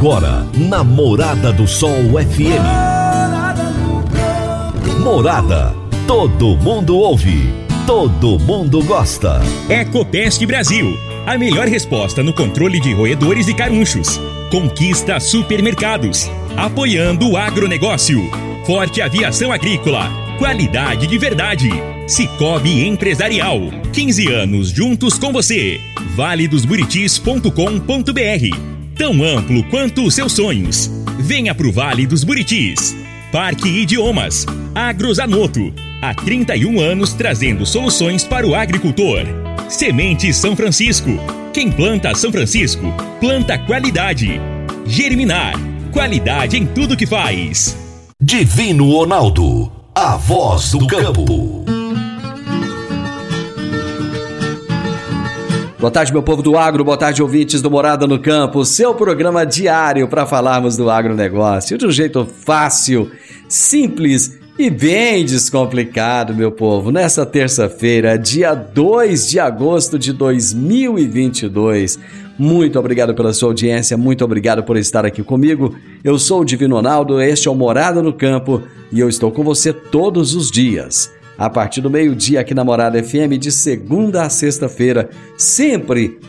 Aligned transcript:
Agora, 0.00 0.48
na 0.54 0.82
Morada 0.82 1.52
do 1.52 1.68
Sol 1.68 1.92
FM. 1.92 2.64
Morada. 5.04 5.74
Todo 6.06 6.56
mundo 6.56 6.96
ouve. 6.96 7.52
Todo 7.86 8.38
mundo 8.38 8.82
gosta. 8.82 9.42
Ecopest 9.68 10.42
Brasil. 10.46 10.96
A 11.26 11.36
melhor 11.36 11.68
resposta 11.68 12.22
no 12.22 12.32
controle 12.32 12.80
de 12.80 12.94
roedores 12.94 13.46
e 13.46 13.52
carunchos. 13.52 14.18
Conquista 14.50 15.20
supermercados. 15.20 16.30
Apoiando 16.56 17.32
o 17.32 17.36
agronegócio. 17.36 18.22
Forte 18.64 19.02
aviação 19.02 19.52
agrícola. 19.52 20.08
Qualidade 20.38 21.06
de 21.06 21.18
verdade. 21.18 21.68
Cicobi 22.06 22.86
Empresarial. 22.86 23.60
15 23.92 24.32
anos 24.32 24.70
juntos 24.70 25.18
com 25.18 25.30
você. 25.30 25.78
valedosburitis.com.br 26.16 28.79
tão 29.00 29.24
amplo 29.24 29.64
quanto 29.70 30.04
os 30.04 30.14
seus 30.14 30.34
sonhos. 30.34 30.90
Venha 31.18 31.54
pro 31.54 31.72
Vale 31.72 32.06
dos 32.06 32.22
Buritis. 32.22 32.94
Parque 33.32 33.66
Idiomas. 33.66 34.44
Agrozanoto. 34.74 35.72
Há 36.02 36.12
31 36.12 36.78
anos 36.78 37.14
trazendo 37.14 37.64
soluções 37.64 38.24
para 38.24 38.46
o 38.46 38.54
agricultor. 38.54 39.22
Semente 39.70 40.34
São 40.34 40.54
Francisco. 40.54 41.08
Quem 41.50 41.72
planta 41.72 42.14
São 42.14 42.30
Francisco, 42.30 42.92
planta 43.18 43.56
qualidade. 43.60 44.38
Germinar. 44.84 45.54
Qualidade 45.92 46.58
em 46.58 46.66
tudo 46.66 46.94
que 46.94 47.06
faz. 47.06 47.74
Divino 48.20 48.90
Ronaldo. 48.90 49.72
A 49.94 50.18
voz 50.18 50.72
do 50.72 50.86
campo. 50.86 51.64
Boa 55.80 55.90
tarde, 55.90 56.12
meu 56.12 56.22
povo 56.22 56.42
do 56.42 56.58
agro, 56.58 56.84
boa 56.84 56.98
tarde, 56.98 57.22
ouvintes 57.22 57.62
do 57.62 57.70
Morada 57.70 58.06
no 58.06 58.18
Campo, 58.18 58.66
seu 58.66 58.94
programa 58.94 59.46
diário 59.46 60.06
para 60.06 60.26
falarmos 60.26 60.76
do 60.76 60.90
agronegócio 60.90 61.78
de 61.78 61.86
um 61.86 61.90
jeito 61.90 62.26
fácil, 62.26 63.10
simples 63.48 64.38
e 64.58 64.68
bem 64.68 65.24
descomplicado, 65.24 66.34
meu 66.34 66.52
povo. 66.52 66.92
Nessa 66.92 67.24
terça-feira, 67.24 68.18
dia 68.18 68.52
2 68.52 69.30
de 69.30 69.40
agosto 69.40 69.98
de 69.98 70.12
2022. 70.12 71.98
Muito 72.38 72.78
obrigado 72.78 73.14
pela 73.14 73.32
sua 73.32 73.48
audiência, 73.48 73.96
muito 73.96 74.22
obrigado 74.22 74.62
por 74.62 74.76
estar 74.76 75.06
aqui 75.06 75.22
comigo. 75.22 75.74
Eu 76.04 76.18
sou 76.18 76.42
o 76.42 76.44
Divino 76.44 76.76
Ronaldo, 76.76 77.22
este 77.22 77.48
é 77.48 77.50
o 77.50 77.54
Morada 77.54 78.02
no 78.02 78.12
Campo 78.12 78.62
e 78.92 79.00
eu 79.00 79.08
estou 79.08 79.32
com 79.32 79.42
você 79.42 79.72
todos 79.72 80.34
os 80.34 80.50
dias 80.50 81.10
a 81.40 81.48
partir 81.48 81.80
do 81.80 81.88
meio-dia 81.88 82.38
aqui 82.38 82.52
na 82.52 82.62
Morada 82.62 83.02
FM, 83.02 83.38
de 83.38 83.50
segunda 83.50 84.24
a 84.24 84.28
sexta-feira, 84.28 85.08
sempre 85.38 86.20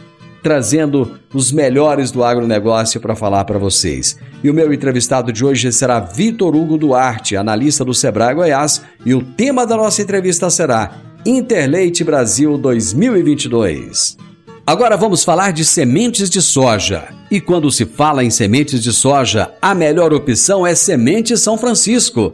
trazendo 0.42 1.20
os 1.34 1.52
melhores 1.52 2.12
do 2.12 2.24
agronegócio 2.24 3.02
para 3.02 3.14
falar 3.14 3.44
para 3.44 3.60
vocês. 3.60 4.18
E 4.42 4.50
o 4.50 4.54
meu 4.54 4.72
entrevistado 4.72 5.34
de 5.34 5.44
hoje 5.44 5.70
será 5.74 6.00
Vitor 6.00 6.56
Hugo 6.56 6.78
Duarte, 6.78 7.36
analista 7.36 7.84
do 7.84 7.94
Sebrae 7.94 8.34
Goiás, 8.34 8.84
e 9.06 9.14
o 9.14 9.22
tema 9.22 9.68
da 9.68 9.76
nossa 9.76 10.02
entrevista 10.02 10.50
será 10.50 10.92
Interleite 11.26 12.06
Brasil 12.06 12.58
2022. 12.58 14.16
Agora 14.66 14.96
vamos 14.96 15.26
falar 15.26 15.52
de 15.52 15.66
sementes 15.66 16.30
de 16.30 16.42
soja. 16.42 17.10
E 17.30 17.42
quando 17.42 17.70
se 17.70 17.86
fala 17.86 18.24
em 18.24 18.30
sementes 18.30 18.82
de 18.82 18.94
soja, 18.94 19.52
a 19.62 19.76
melhor 19.76 20.14
opção 20.14 20.66
é 20.66 20.74
Semente 20.74 21.36
São 21.36 21.58
Francisco. 21.58 22.34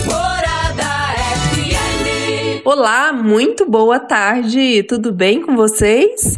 Olá, 2.65 3.13
muito 3.13 3.69
boa 3.69 4.01
tarde, 4.01 4.83
tudo 4.83 5.13
bem 5.13 5.41
com 5.41 5.55
vocês? 5.55 6.37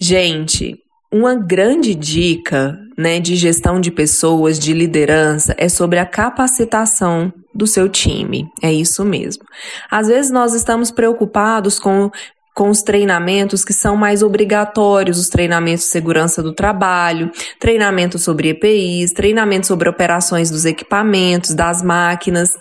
Gente, 0.00 0.78
uma 1.16 1.34
grande 1.34 1.94
dica 1.94 2.78
né, 2.96 3.18
de 3.20 3.36
gestão 3.36 3.80
de 3.80 3.90
pessoas, 3.90 4.58
de 4.58 4.72
liderança, 4.72 5.54
é 5.58 5.68
sobre 5.68 5.98
a 5.98 6.06
capacitação 6.06 7.32
do 7.54 7.66
seu 7.66 7.88
time. 7.88 8.46
É 8.62 8.72
isso 8.72 9.04
mesmo. 9.04 9.44
Às 9.90 10.08
vezes 10.08 10.30
nós 10.30 10.54
estamos 10.54 10.90
preocupados 10.90 11.78
com 11.78 12.10
com 12.56 12.70
os 12.70 12.80
treinamentos 12.80 13.62
que 13.62 13.74
são 13.74 13.98
mais 13.98 14.22
obrigatórios, 14.22 15.18
os 15.18 15.28
treinamentos 15.28 15.84
de 15.84 15.90
segurança 15.90 16.42
do 16.42 16.54
trabalho, 16.54 17.30
treinamento 17.60 18.18
sobre 18.18 18.48
EPIs, 18.48 19.12
treinamento 19.12 19.66
sobre 19.66 19.90
operações 19.90 20.50
dos 20.50 20.64
equipamentos, 20.64 21.52
das 21.52 21.82
máquinas. 21.82 22.52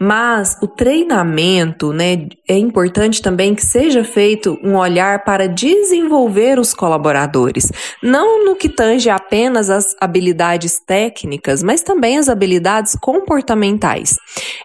Mas 0.00 0.56
o 0.62 0.66
treinamento, 0.66 1.92
né, 1.92 2.26
é 2.48 2.56
importante 2.56 3.20
também 3.20 3.54
que 3.54 3.62
seja 3.62 4.02
feito 4.02 4.58
um 4.64 4.76
olhar 4.76 5.24
para 5.24 5.46
desenvolver 5.46 6.58
os 6.58 6.72
colaboradores, 6.72 7.70
não 8.02 8.46
no 8.46 8.56
que 8.56 8.70
tange 8.70 9.10
apenas 9.10 9.68
as 9.68 9.94
habilidades 10.00 10.80
técnicas, 10.86 11.62
mas 11.62 11.82
também 11.82 12.16
as 12.16 12.30
habilidades 12.30 12.96
comportamentais. 12.98 14.16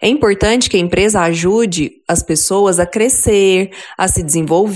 É 0.02 0.08
importante 0.08 0.70
que 0.70 0.78
a 0.78 0.80
empresa 0.80 1.20
ajude 1.20 1.92
as 2.08 2.24
pessoas 2.24 2.80
a 2.80 2.86
crescer, 2.86 3.72
a 3.98 4.08
se 4.08 4.24
desenvolver, 4.24 4.69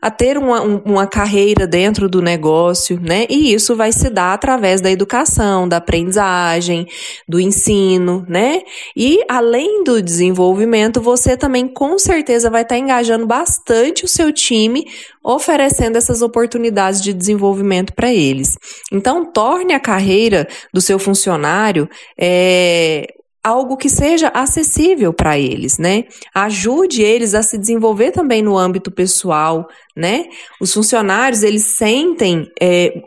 a 0.00 0.10
ter 0.10 0.36
uma, 0.36 0.60
uma 0.60 1.06
carreira 1.06 1.66
dentro 1.66 2.08
do 2.08 2.20
negócio, 2.20 3.00
né? 3.00 3.26
E 3.28 3.52
isso 3.54 3.76
vai 3.76 3.92
se 3.92 4.10
dar 4.10 4.34
através 4.34 4.80
da 4.80 4.90
educação, 4.90 5.68
da 5.68 5.76
aprendizagem, 5.76 6.86
do 7.28 7.40
ensino, 7.40 8.24
né? 8.28 8.62
E 8.96 9.20
além 9.28 9.84
do 9.84 10.02
desenvolvimento, 10.02 11.00
você 11.00 11.36
também 11.36 11.66
com 11.66 11.98
certeza 11.98 12.50
vai 12.50 12.62
estar 12.62 12.78
engajando 12.78 13.26
bastante 13.26 14.04
o 14.04 14.08
seu 14.08 14.32
time, 14.32 14.86
oferecendo 15.24 15.96
essas 15.96 16.22
oportunidades 16.22 17.00
de 17.00 17.12
desenvolvimento 17.12 17.94
para 17.94 18.12
eles. 18.12 18.56
Então, 18.90 19.24
torne 19.24 19.72
a 19.72 19.80
carreira 19.80 20.48
do 20.72 20.80
seu 20.80 20.98
funcionário 20.98 21.88
é, 22.18 23.06
algo 23.44 23.76
que 23.76 23.88
seja 23.88 24.28
acessível 24.28 25.12
para 25.12 25.38
eles, 25.38 25.78
né? 25.78 26.04
Ajude 26.34 27.02
eles 27.02 27.34
a 27.34 27.42
se 27.42 27.58
desenvolver 27.58 28.12
também 28.12 28.40
no 28.40 28.56
âmbito 28.56 28.90
pessoal, 28.90 29.66
né? 29.96 30.26
Os 30.60 30.72
funcionários 30.72 31.42
eles 31.42 31.64
sentem 31.64 32.46
é, 32.60 33.02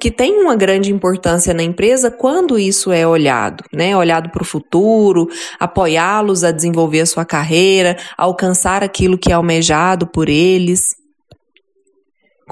que 0.00 0.10
tem 0.10 0.40
uma 0.40 0.54
grande 0.54 0.92
importância 0.92 1.52
na 1.52 1.62
empresa 1.62 2.10
quando 2.10 2.58
isso 2.58 2.92
é 2.92 3.06
olhado, 3.06 3.64
né? 3.72 3.96
Olhado 3.96 4.30
para 4.30 4.42
o 4.42 4.46
futuro, 4.46 5.26
apoiá-los 5.58 6.44
a 6.44 6.52
desenvolver 6.52 7.00
a 7.00 7.06
sua 7.06 7.24
carreira, 7.24 7.96
alcançar 8.16 8.82
aquilo 8.84 9.18
que 9.18 9.32
é 9.32 9.34
almejado 9.34 10.06
por 10.06 10.28
eles. 10.28 11.03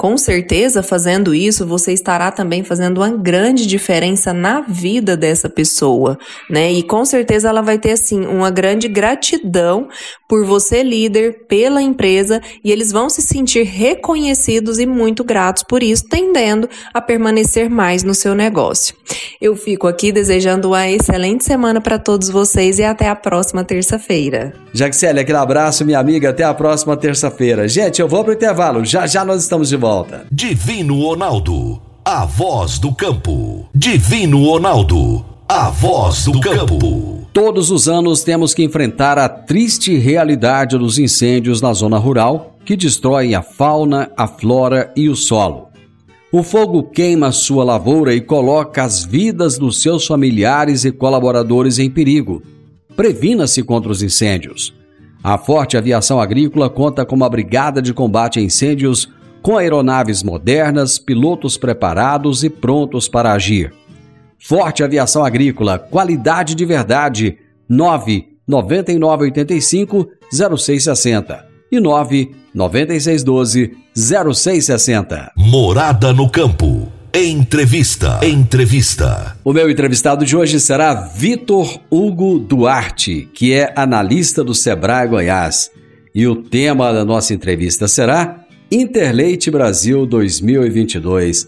Com 0.02 0.18
certeza, 0.18 0.82
fazendo 0.82 1.32
isso, 1.32 1.64
você 1.64 1.92
estará 1.92 2.32
também 2.32 2.64
fazendo 2.64 2.98
uma 2.98 3.10
grande 3.10 3.64
diferença 3.64 4.32
na 4.32 4.60
vida 4.60 5.16
dessa 5.16 5.48
pessoa, 5.48 6.18
né? 6.50 6.72
E 6.72 6.82
com 6.82 7.04
certeza 7.04 7.48
ela 7.48 7.62
vai 7.62 7.78
ter 7.78 7.92
assim 7.92 8.26
uma 8.26 8.50
grande 8.50 8.88
gratidão 8.88 9.86
por 10.28 10.44
você 10.44 10.82
líder, 10.82 11.46
pela 11.46 11.80
empresa, 11.80 12.40
e 12.64 12.72
eles 12.72 12.90
vão 12.90 13.08
se 13.08 13.22
sentir 13.22 13.62
reconhecidos 13.62 14.80
e 14.80 14.86
muito 14.86 15.22
gratos 15.22 15.62
por 15.62 15.84
isso, 15.84 16.08
tendendo 16.08 16.68
a 16.92 17.00
permanecer 17.00 17.70
mais 17.70 18.02
no 18.02 18.12
seu 18.12 18.34
negócio. 18.34 18.96
Eu 19.40 19.54
fico 19.54 19.86
aqui 19.86 20.10
desejando 20.10 20.68
uma 20.70 20.90
excelente 20.90 21.44
semana 21.44 21.80
para 21.80 21.96
todos 21.96 22.28
vocês 22.28 22.80
e 22.80 22.82
até 22.82 23.08
a 23.08 23.14
próxima 23.14 23.62
terça-feira. 23.62 24.52
Jaxele, 24.72 25.20
aquele 25.20 25.38
abraço, 25.38 25.84
minha 25.84 26.00
amiga, 26.00 26.30
até 26.30 26.42
a 26.42 26.52
próxima 26.52 26.96
terça-feira. 26.96 27.68
Gente, 27.68 28.00
eu 28.00 28.08
vou 28.08 28.24
pro 28.24 28.32
intervalo. 28.32 28.84
Já 28.84 29.06
já 29.06 29.24
nós 29.24 29.42
estamos 29.42 29.68
de 29.68 29.76
volta. 29.76 29.91
Divino 30.32 31.02
Ronaldo, 31.02 31.82
a 32.02 32.24
voz 32.24 32.78
do 32.78 32.94
campo. 32.94 33.68
Divino 33.74 34.42
Ronaldo, 34.46 35.22
a 35.46 35.68
voz 35.68 36.24
do 36.24 36.40
campo. 36.40 37.26
Todos 37.30 37.70
os 37.70 37.88
anos 37.88 38.22
temos 38.22 38.54
que 38.54 38.64
enfrentar 38.64 39.18
a 39.18 39.28
triste 39.28 39.94
realidade 39.98 40.78
dos 40.78 40.98
incêndios 40.98 41.60
na 41.60 41.74
zona 41.74 41.98
rural 41.98 42.56
que 42.64 42.74
destroem 42.74 43.34
a 43.34 43.42
fauna, 43.42 44.10
a 44.16 44.26
flora 44.26 44.90
e 44.96 45.10
o 45.10 45.14
solo. 45.14 45.68
O 46.32 46.42
fogo 46.42 46.84
queima 46.84 47.30
sua 47.30 47.62
lavoura 47.62 48.14
e 48.14 48.20
coloca 48.22 48.82
as 48.82 49.04
vidas 49.04 49.58
dos 49.58 49.82
seus 49.82 50.06
familiares 50.06 50.86
e 50.86 50.90
colaboradores 50.90 51.78
em 51.78 51.90
perigo. 51.90 52.42
Previna-se 52.96 53.62
contra 53.62 53.92
os 53.92 54.02
incêndios. 54.02 54.72
A 55.22 55.36
Forte 55.36 55.76
Aviação 55.76 56.18
Agrícola 56.18 56.70
conta 56.70 57.04
com 57.04 57.14
uma 57.14 57.28
brigada 57.28 57.82
de 57.82 57.92
combate 57.92 58.38
a 58.38 58.42
incêndios 58.42 59.08
com 59.42 59.58
aeronaves 59.58 60.22
modernas, 60.22 60.98
pilotos 60.98 61.56
preparados 61.56 62.44
e 62.44 62.48
prontos 62.48 63.08
para 63.08 63.32
agir. 63.32 63.74
Forte 64.38 64.82
Aviação 64.82 65.24
Agrícola, 65.24 65.78
qualidade 65.78 66.54
de 66.54 66.64
verdade. 66.64 67.38
9 67.68 68.28
9985 68.46 70.08
0660 70.32 71.46
e 71.70 71.80
9 71.80 72.34
9612 72.54 73.76
0660. 73.94 75.32
Morada 75.36 76.12
no 76.12 76.28
campo. 76.30 76.88
Entrevista. 77.14 78.20
Entrevista. 78.22 79.36
O 79.44 79.52
meu 79.52 79.70
entrevistado 79.70 80.24
de 80.24 80.34
hoje 80.36 80.58
será 80.58 80.94
Vitor 80.94 81.78
Hugo 81.90 82.38
Duarte, 82.38 83.28
que 83.34 83.52
é 83.52 83.72
analista 83.76 84.42
do 84.42 84.54
Sebrae 84.54 85.08
Goiás. 85.08 85.70
E 86.14 86.26
o 86.26 86.36
tema 86.36 86.92
da 86.92 87.04
nossa 87.04 87.32
entrevista 87.34 87.86
será 87.86 88.41
Interleite 88.74 89.50
Brasil 89.50 90.06
2022. 90.06 91.46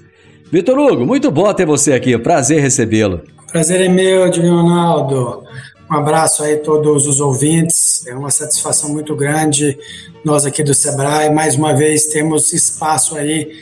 Vitor 0.52 0.78
Hugo, 0.78 1.06
muito 1.06 1.30
bom 1.30 1.50
ter 1.54 1.64
você 1.64 1.94
aqui. 1.94 2.18
Prazer 2.18 2.60
recebê-lo. 2.60 3.22
Prazer 3.50 3.80
é 3.80 3.88
meu, 3.88 4.30
Ronaldo. 4.30 5.42
Um 5.90 5.94
abraço 5.94 6.42
aí 6.42 6.56
a 6.56 6.60
todos 6.60 7.06
os 7.06 7.20
ouvintes. 7.20 8.06
É 8.06 8.14
uma 8.14 8.30
satisfação 8.30 8.90
muito 8.90 9.16
grande. 9.16 9.78
Nós 10.22 10.44
aqui 10.44 10.62
do 10.62 10.74
Sebrae, 10.74 11.32
mais 11.32 11.54
uma 11.54 11.74
vez, 11.74 12.08
temos 12.08 12.52
espaço 12.52 13.16
aí 13.16 13.52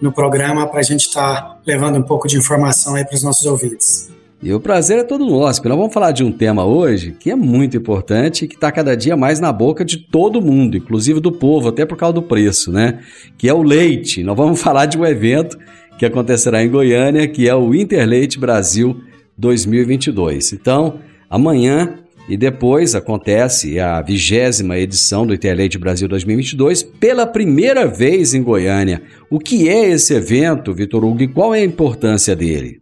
no 0.00 0.10
programa 0.10 0.66
para 0.66 0.80
a 0.80 0.82
gente 0.82 1.02
estar 1.02 1.42
tá 1.42 1.60
levando 1.66 1.98
um 1.98 2.02
pouco 2.02 2.26
de 2.26 2.38
informação 2.38 2.94
aí 2.94 3.04
para 3.04 3.16
os 3.16 3.22
nossos 3.22 3.44
ouvintes. 3.44 4.08
E 4.42 4.54
o 4.54 4.58
prazer 4.58 4.98
é 4.98 5.04
todo 5.04 5.26
nosso, 5.26 5.62
nós 5.68 5.76
vamos 5.76 5.92
falar 5.92 6.12
de 6.12 6.24
um 6.24 6.32
tema 6.32 6.64
hoje 6.64 7.14
que 7.20 7.30
é 7.30 7.36
muito 7.36 7.76
importante 7.76 8.46
e 8.46 8.48
que 8.48 8.54
está 8.54 8.72
cada 8.72 8.96
dia 8.96 9.14
mais 9.14 9.38
na 9.38 9.52
boca 9.52 9.84
de 9.84 9.98
todo 9.98 10.40
mundo, 10.40 10.78
inclusive 10.78 11.20
do 11.20 11.30
povo, 11.30 11.68
até 11.68 11.84
por 11.84 11.98
causa 11.98 12.14
do 12.14 12.22
preço, 12.22 12.72
né? 12.72 13.00
Que 13.36 13.50
é 13.50 13.52
o 13.52 13.62
leite. 13.62 14.22
Nós 14.22 14.34
vamos 14.34 14.58
falar 14.62 14.86
de 14.86 14.96
um 14.96 15.04
evento 15.04 15.58
que 15.98 16.06
acontecerá 16.06 16.64
em 16.64 16.70
Goiânia, 16.70 17.28
que 17.28 17.46
é 17.46 17.54
o 17.54 17.74
Interleite 17.74 18.38
Brasil 18.38 18.98
2022. 19.36 20.54
Então, 20.54 21.00
amanhã 21.28 21.98
e 22.26 22.34
depois 22.34 22.94
acontece 22.94 23.78
a 23.78 24.00
vigésima 24.00 24.78
edição 24.78 25.26
do 25.26 25.34
Interleite 25.34 25.76
Brasil 25.76 26.08
2022 26.08 26.82
pela 26.82 27.26
primeira 27.26 27.86
vez 27.86 28.32
em 28.32 28.42
Goiânia. 28.42 29.02
O 29.28 29.38
que 29.38 29.68
é 29.68 29.90
esse 29.90 30.14
evento, 30.14 30.72
Vitor 30.72 31.04
Hugo, 31.04 31.22
e 31.22 31.28
qual 31.28 31.54
é 31.54 31.58
a 31.58 31.64
importância 31.64 32.34
dele? 32.34 32.79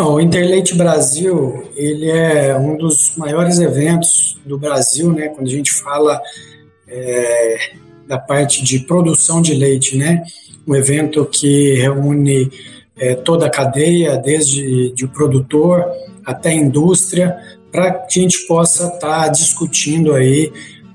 O 0.00 0.20
Interleite 0.20 0.76
Brasil, 0.76 1.68
ele 1.74 2.08
é 2.08 2.56
um 2.56 2.76
dos 2.76 3.16
maiores 3.16 3.58
eventos 3.58 4.38
do 4.46 4.56
Brasil, 4.56 5.12
né? 5.12 5.26
Quando 5.26 5.48
a 5.48 5.50
gente 5.50 5.72
fala 5.72 6.22
é, 6.86 7.58
da 8.06 8.16
parte 8.16 8.62
de 8.62 8.78
produção 8.78 9.42
de 9.42 9.54
leite, 9.54 9.96
né? 9.96 10.22
Um 10.64 10.76
evento 10.76 11.26
que 11.26 11.74
reúne 11.74 12.48
é, 12.96 13.16
toda 13.16 13.46
a 13.46 13.50
cadeia, 13.50 14.16
desde 14.16 14.92
de 14.92 15.04
o 15.04 15.08
produtor 15.08 15.84
até 16.24 16.50
a 16.50 16.54
indústria, 16.54 17.36
para 17.72 17.92
que 17.92 18.20
a 18.20 18.22
gente 18.22 18.46
possa 18.46 18.86
estar 18.86 19.24
tá 19.24 19.28
discutindo 19.28 20.14
aí 20.14 20.52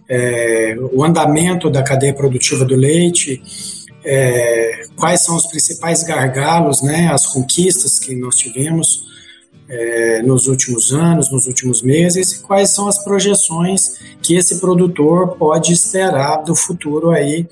é, 0.07 0.77
o 0.94 1.03
andamento 1.03 1.69
da 1.69 1.83
cadeia 1.83 2.13
produtiva 2.13 2.63
do 2.63 2.75
leite, 2.75 3.41
é, 4.05 4.85
quais 4.95 5.21
são 5.21 5.35
os 5.35 5.47
principais 5.47 6.03
gargalos, 6.03 6.81
né, 6.81 7.09
as 7.11 7.25
conquistas 7.25 8.00
que 8.00 8.15
nós 8.15 8.35
tivemos 8.35 9.05
é, 9.69 10.21
nos 10.21 10.47
últimos 10.47 10.94
anos, 10.94 11.31
nos 11.31 11.47
últimos 11.47 11.81
meses, 11.81 12.33
e 12.33 12.41
quais 12.41 12.69
são 12.69 12.88
as 12.88 13.03
projeções 13.03 13.97
que 14.21 14.35
esse 14.35 14.59
produtor 14.59 15.35
pode 15.38 15.71
esperar 15.71 16.44
do 16.44 16.55
futuro 16.55 17.11
aí 17.11 17.47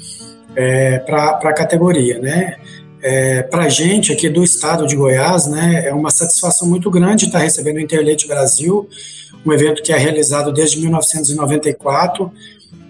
é, 0.55 0.99
para 0.99 1.29
a 1.29 1.53
categoria, 1.53 2.19
né? 2.19 2.57
É, 3.03 3.41
para 3.41 3.63
a 3.63 3.69
gente 3.69 4.13
aqui 4.13 4.29
do 4.29 4.43
estado 4.43 4.85
de 4.85 4.95
Goiás, 4.95 5.47
né, 5.47 5.87
é 5.87 5.93
uma 5.93 6.11
satisfação 6.11 6.67
muito 6.67 6.91
grande 6.91 7.25
estar 7.25 7.39
recebendo 7.39 7.77
o 7.77 7.79
Interleite 7.79 8.27
Brasil, 8.27 8.87
um 9.43 9.51
evento 9.51 9.81
que 9.81 9.91
é 9.91 9.97
realizado 9.97 10.53
desde 10.53 10.79
1994, 10.79 12.31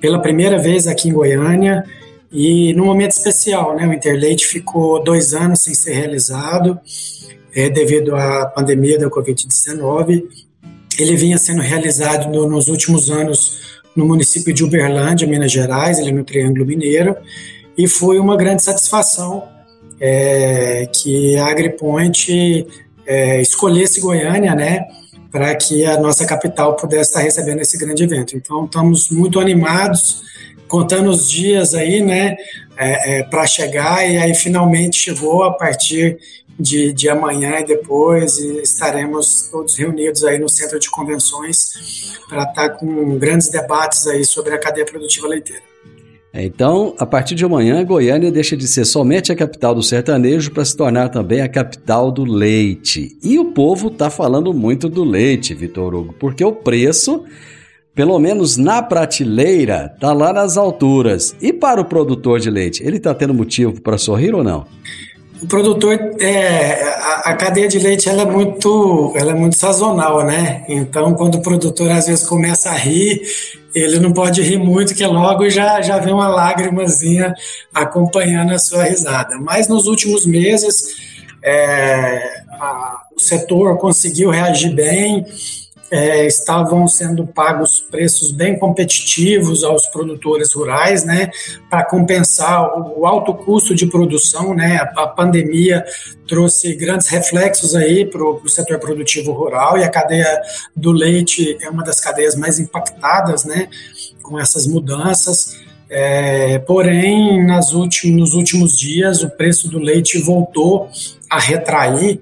pela 0.01 0.19
primeira 0.19 0.57
vez 0.57 0.85
aqui 0.85 1.07
em 1.07 1.13
Goiânia, 1.13 1.85
e 2.31 2.73
num 2.73 2.85
momento 2.85 3.11
especial, 3.11 3.75
né? 3.75 3.85
O 3.85 3.93
Interleite 3.93 4.45
ficou 4.45 5.03
dois 5.03 5.33
anos 5.33 5.63
sem 5.63 5.73
ser 5.73 5.93
realizado 5.93 6.79
é, 7.53 7.69
devido 7.69 8.15
à 8.15 8.45
pandemia 8.45 8.97
da 8.97 9.09
Covid-19. 9.09 10.23
Ele 10.97 11.15
vinha 11.17 11.37
sendo 11.37 11.61
realizado 11.61 12.31
no, 12.31 12.49
nos 12.49 12.67
últimos 12.67 13.09
anos 13.09 13.81
no 13.95 14.05
município 14.05 14.53
de 14.53 14.63
Uberlândia, 14.63 15.27
Minas 15.27 15.51
Gerais, 15.51 15.99
é 15.99 16.09
no 16.11 16.23
Triângulo 16.23 16.65
Mineiro, 16.65 17.15
e 17.77 17.87
foi 17.87 18.19
uma 18.19 18.37
grande 18.37 18.63
satisfação 18.63 19.43
é, 19.99 20.87
que 20.93 21.35
a 21.35 21.47
AgriPoint 21.47 22.65
é, 23.05 23.41
escolhesse 23.41 23.99
Goiânia, 23.99 24.55
né? 24.55 24.85
Para 25.29 25.53
que 25.55 25.85
a 25.85 25.99
nossa 25.99 26.25
capital 26.25 26.75
pudesse 26.75 27.09
estar 27.09 27.21
recebendo 27.21 27.59
esse 27.59 27.77
grande 27.77 28.03
evento. 28.03 28.35
Então, 28.35 28.65
estamos 28.65 29.09
muito 29.09 29.39
animados 29.39 30.21
contando 30.71 31.09
os 31.09 31.29
dias 31.29 31.73
aí, 31.73 32.01
né, 32.01 32.37
é, 32.77 33.19
é, 33.19 33.23
para 33.23 33.45
chegar, 33.45 34.09
e 34.09 34.17
aí 34.17 34.33
finalmente 34.33 34.95
chegou 34.95 35.43
a 35.43 35.51
partir 35.51 36.17
de, 36.57 36.93
de 36.93 37.09
amanhã 37.09 37.59
e 37.59 37.65
depois, 37.65 38.37
e 38.37 38.61
estaremos 38.61 39.49
todos 39.51 39.75
reunidos 39.75 40.23
aí 40.23 40.39
no 40.39 40.47
centro 40.47 40.79
de 40.79 40.89
convenções 40.89 42.17
para 42.29 42.43
estar 42.43 42.69
tá 42.69 42.69
com 42.69 43.17
grandes 43.17 43.49
debates 43.49 44.07
aí 44.07 44.23
sobre 44.23 44.53
a 44.53 44.57
cadeia 44.57 44.85
produtiva 44.85 45.27
leiteira. 45.27 45.61
É, 46.33 46.45
então, 46.45 46.95
a 46.97 47.05
partir 47.05 47.35
de 47.35 47.43
amanhã, 47.43 47.83
Goiânia 47.83 48.31
deixa 48.31 48.55
de 48.55 48.65
ser 48.65 48.85
somente 48.85 49.29
a 49.29 49.35
capital 49.35 49.75
do 49.75 49.83
sertanejo 49.83 50.51
para 50.51 50.63
se 50.63 50.77
tornar 50.77 51.09
também 51.09 51.41
a 51.41 51.49
capital 51.49 52.09
do 52.09 52.23
leite. 52.23 53.17
E 53.21 53.37
o 53.37 53.51
povo 53.51 53.89
está 53.89 54.09
falando 54.09 54.53
muito 54.53 54.87
do 54.87 55.03
leite, 55.03 55.53
Vitor 55.53 55.93
Hugo, 55.93 56.15
porque 56.17 56.45
o 56.45 56.53
preço 56.53 57.25
pelo 57.93 58.17
menos 58.19 58.57
na 58.57 58.81
prateleira, 58.81 59.93
tá 59.99 60.13
lá 60.13 60.31
nas 60.31 60.57
alturas. 60.57 61.35
E 61.41 61.51
para 61.51 61.81
o 61.81 61.85
produtor 61.85 62.39
de 62.39 62.49
leite, 62.49 62.83
ele 62.83 62.97
está 62.97 63.13
tendo 63.13 63.33
motivo 63.33 63.81
para 63.81 63.97
sorrir 63.97 64.33
ou 64.33 64.43
não? 64.43 64.65
O 65.41 65.47
produtor, 65.47 65.99
é, 66.19 66.83
a, 66.83 67.21
a, 67.31 67.35
cadeia 67.35 67.67
de 67.67 67.79
leite 67.79 68.07
ela 68.07 68.21
é 68.21 68.25
muito, 68.25 69.11
ela 69.15 69.31
é 69.31 69.33
muito 69.33 69.55
sazonal, 69.55 70.23
né? 70.23 70.63
Então, 70.69 71.15
quando 71.15 71.35
o 71.35 71.41
produtor 71.41 71.89
às 71.89 72.05
vezes 72.05 72.27
começa 72.27 72.69
a 72.69 72.75
rir, 72.75 73.21
ele 73.73 73.99
não 73.99 74.13
pode 74.13 74.41
rir 74.43 74.57
muito, 74.57 74.93
que 74.93 75.05
logo 75.05 75.49
já 75.49 75.81
já 75.81 75.97
vem 75.97 76.13
uma 76.13 76.27
lágrimazinha 76.27 77.33
acompanhando 77.73 78.51
a 78.51 78.59
sua 78.59 78.83
risada. 78.83 79.37
Mas 79.39 79.67
nos 79.67 79.87
últimos 79.87 80.27
meses, 80.27 80.83
é, 81.43 82.43
a, 82.51 83.01
o 83.17 83.19
setor 83.19 83.79
conseguiu 83.79 84.29
reagir 84.29 84.75
bem 84.75 85.25
é, 85.91 86.25
estavam 86.25 86.87
sendo 86.87 87.27
pagos 87.27 87.81
preços 87.81 88.31
bem 88.31 88.57
competitivos 88.57 89.63
aos 89.63 89.85
produtores 89.87 90.53
rurais, 90.53 91.03
né, 91.03 91.29
para 91.69 91.83
compensar 91.83 92.63
o, 92.79 93.05
alto 93.05 93.33
custo 93.33 93.75
de 93.75 93.85
produção, 93.85 94.53
né, 94.53 94.77
a, 94.77 95.03
a 95.03 95.07
pandemia 95.07 95.83
trouxe 96.25 96.73
grandes 96.75 97.09
reflexos 97.09 97.75
aí 97.75 98.05
para 98.05 98.23
o 98.23 98.47
setor 98.47 98.79
produtivo 98.79 99.33
rural 99.33 99.77
e 99.77 99.83
a 99.83 99.89
cadeia 99.89 100.41
do 100.73 100.93
leite 100.93 101.57
é 101.61 101.69
uma 101.69 101.83
das 101.83 101.99
cadeias 101.99 102.37
mais 102.37 102.57
impactadas, 102.57 103.43
né, 103.43 103.67
com 104.23 104.39
essas 104.39 104.65
mudanças. 104.65 105.57
É, 105.89 106.57
porém, 106.59 107.45
nas 107.45 107.73
últimos, 107.73 108.17
nos 108.17 108.33
últimos 108.33 108.77
dias, 108.77 109.23
o 109.23 109.29
preço 109.29 109.67
do 109.67 109.77
leite 109.77 110.17
voltou 110.19 110.89
a 111.29 111.37
retrair. 111.37 112.21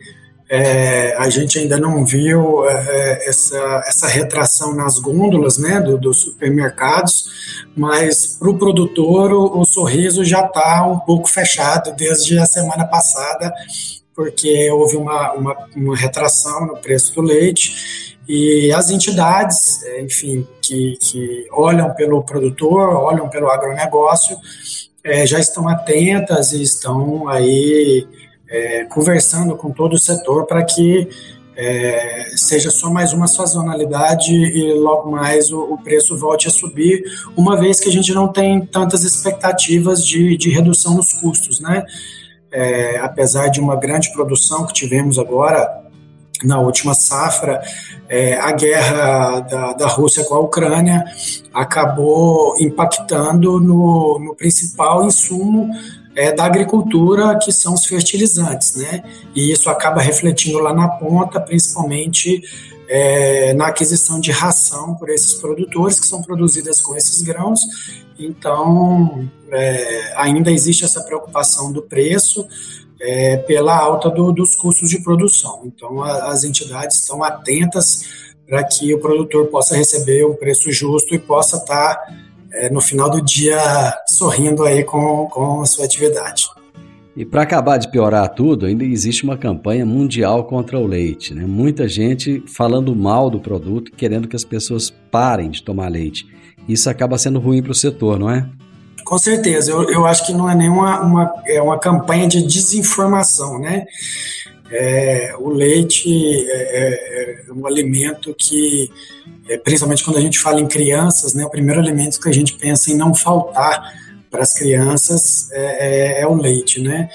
É, 0.51 1.15
a 1.15 1.29
gente 1.29 1.59
ainda 1.59 1.77
não 1.77 2.03
viu 2.03 2.67
é, 2.67 3.29
essa, 3.29 3.83
essa 3.85 4.07
retração 4.07 4.73
nas 4.73 4.97
gôndolas 4.97 5.59
né, 5.59 5.79
do, 5.79 5.95
dos 5.95 6.21
supermercados, 6.21 7.65
mas 7.77 8.37
para 8.39 8.49
o 8.49 8.57
produtor 8.57 9.31
o, 9.31 9.63
sorriso 9.63 10.25
já 10.25 10.43
está 10.43 10.87
um 10.87 10.97
pouco 10.99 11.29
fechado 11.29 11.95
desde 11.95 12.39
a 12.39 12.47
semana 12.47 12.87
passada, 12.87 13.53
porque 14.15 14.71
houve 14.71 14.97
uma, 14.97 15.33
uma, 15.33 15.55
uma 15.75 15.95
retração 15.95 16.65
no 16.65 16.77
preço 16.77 17.13
do 17.13 17.21
leite 17.21 18.17
e 18.27 18.71
as 18.71 18.89
entidades, 18.89 19.83
é, 19.83 20.01
enfim, 20.01 20.47
que, 20.61 20.97
que 20.99 21.47
olham 21.51 21.93
pelo 21.93 22.23
produtor, 22.23 22.89
olham 22.89 23.29
pelo 23.29 23.49
agronegócio, 23.49 24.35
é, 25.03 25.25
já 25.25 25.39
estão 25.39 25.67
atentas 25.67 26.53
e 26.53 26.61
estão 26.61 27.27
aí 27.27 28.07
é, 28.49 28.85
conversando 28.85 29.55
com 29.55 29.71
todo 29.71 29.93
o 29.93 29.97
setor 29.97 30.45
para 30.45 30.63
que 30.63 31.07
é, 31.55 32.31
seja 32.37 32.71
só 32.71 32.89
mais 32.89 33.11
uma 33.11 33.27
sazonalidade 33.27 34.33
e 34.33 34.73
logo 34.73 35.11
mais 35.11 35.51
o, 35.51 35.73
o, 35.73 35.77
preço 35.83 36.17
volte 36.17 36.47
a 36.47 36.51
subir, 36.51 37.03
uma 37.35 37.57
vez 37.57 37.81
que 37.81 37.89
a 37.89 37.91
gente 37.91 38.13
não 38.13 38.29
tem 38.29 38.65
tantas 38.65 39.03
expectativas 39.03 40.05
de, 40.05 40.37
de 40.37 40.49
redução 40.49 40.95
nos 40.95 41.11
custos, 41.11 41.59
né? 41.59 41.85
É, 42.49 42.97
apesar 42.99 43.49
de 43.49 43.59
uma 43.59 43.75
grande 43.75 44.11
produção 44.13 44.65
que 44.65 44.73
tivemos 44.73 45.19
agora, 45.19 45.88
na 46.43 46.59
última 46.59 46.93
safra, 46.93 47.61
é, 48.07 48.35
a 48.35 48.51
guerra 48.51 49.39
da, 49.41 49.73
da 49.73 49.87
Rússia 49.87 50.23
com 50.23 50.35
a 50.35 50.39
Ucrânia 50.39 51.03
acabou 51.53 52.55
impactando 52.59 53.59
no, 53.59 54.19
no 54.19 54.35
principal 54.35 55.05
insumo 55.05 55.69
é, 56.15 56.31
da 56.31 56.45
agricultura, 56.45 57.37
que 57.37 57.51
são 57.51 57.73
os 57.73 57.85
fertilizantes, 57.85 58.75
né? 58.75 59.03
E 59.35 59.51
isso 59.51 59.69
acaba 59.69 60.01
refletindo 60.01 60.59
lá 60.59 60.73
na 60.73 60.87
ponta, 60.87 61.39
principalmente 61.39 62.41
é, 62.89 63.53
na 63.53 63.67
aquisição 63.67 64.19
de 64.19 64.31
ração 64.31 64.95
por 64.95 65.09
esses 65.09 65.35
produtores 65.35 65.99
que 65.99 66.07
são 66.07 66.21
produzidas 66.21 66.81
com 66.81 66.95
esses 66.95 67.21
grãos. 67.21 67.61
Então, 68.17 69.29
é, 69.51 70.13
ainda 70.17 70.51
existe 70.51 70.83
essa 70.83 71.01
preocupação 71.03 71.71
do 71.71 71.83
preço, 71.83 72.45
é, 72.99 73.37
pela 73.37 73.77
alta 73.77 74.09
do, 74.09 74.31
dos 74.31 74.55
custos 74.55 74.89
de 74.89 75.01
produção. 75.01 75.61
Então, 75.65 76.03
a, 76.03 76.31
as 76.31 76.43
entidades 76.43 76.99
estão 76.99 77.23
atentas 77.23 78.03
para 78.47 78.63
que 78.63 78.93
o 78.93 78.99
produtor 78.99 79.47
possa 79.47 79.75
receber 79.75 80.25
um 80.25 80.33
preço 80.33 80.71
justo 80.71 81.13
e 81.13 81.19
possa 81.19 81.57
estar, 81.57 81.95
tá, 81.95 82.13
é, 82.51 82.69
no 82.69 82.81
final 82.81 83.09
do 83.09 83.21
dia, 83.21 83.59
sorrindo 84.07 84.63
aí 84.63 84.83
com, 84.83 85.27
com 85.27 85.61
a 85.61 85.65
sua 85.65 85.85
atividade. 85.85 86.47
E 87.15 87.25
para 87.25 87.41
acabar 87.41 87.77
de 87.77 87.91
piorar 87.91 88.29
tudo, 88.29 88.65
ainda 88.65 88.83
existe 88.83 89.23
uma 89.23 89.37
campanha 89.37 89.85
mundial 89.85 90.45
contra 90.45 90.79
o 90.79 90.87
leite. 90.87 91.33
Né? 91.33 91.45
Muita 91.45 91.87
gente 91.87 92.41
falando 92.47 92.95
mal 92.95 93.29
do 93.29 93.39
produto, 93.39 93.91
querendo 93.91 94.27
que 94.27 94.35
as 94.35 94.45
pessoas 94.45 94.89
parem 95.11 95.49
de 95.49 95.61
tomar 95.61 95.89
leite. 95.89 96.25
Isso 96.67 96.89
acaba 96.89 97.17
sendo 97.17 97.39
ruim 97.39 97.61
para 97.61 97.71
o 97.71 97.75
setor, 97.75 98.17
não 98.17 98.29
é? 98.29 98.49
Com 99.03 99.17
certeza, 99.17 99.71
eu, 99.71 99.89
eu 99.89 100.05
acho 100.05 100.25
que 100.25 100.33
não 100.33 100.49
é 100.49 100.55
nenhuma 100.55 101.01
uma, 101.01 101.33
é 101.47 101.61
uma 101.61 101.79
campanha 101.79 102.27
de 102.27 102.41
desinformação, 102.41 103.59
né? 103.59 103.85
É, 104.71 105.33
o 105.39 105.49
leite 105.49 106.07
é, 106.47 106.53
é, 106.53 107.45
é 107.47 107.53
um 107.53 107.65
alimento 107.65 108.35
que, 108.37 108.89
é, 109.47 109.57
principalmente 109.57 110.03
quando 110.03 110.17
a 110.17 110.21
gente 110.21 110.37
fala 110.37 110.61
em 110.61 110.67
crianças, 110.67 111.33
né, 111.33 111.43
o 111.43 111.49
primeiro 111.49 111.81
alimento 111.81 112.19
que 112.19 112.29
a 112.29 112.31
gente 112.31 112.53
pensa 112.53 112.91
em 112.91 112.95
não 112.95 113.15
faltar 113.15 113.81
para 114.29 114.43
as 114.43 114.53
crianças 114.53 115.51
é, 115.51 116.19
é, 116.19 116.21
é, 116.21 116.27
o 116.27 116.35
leite, 116.35 116.81
né? 116.81 117.09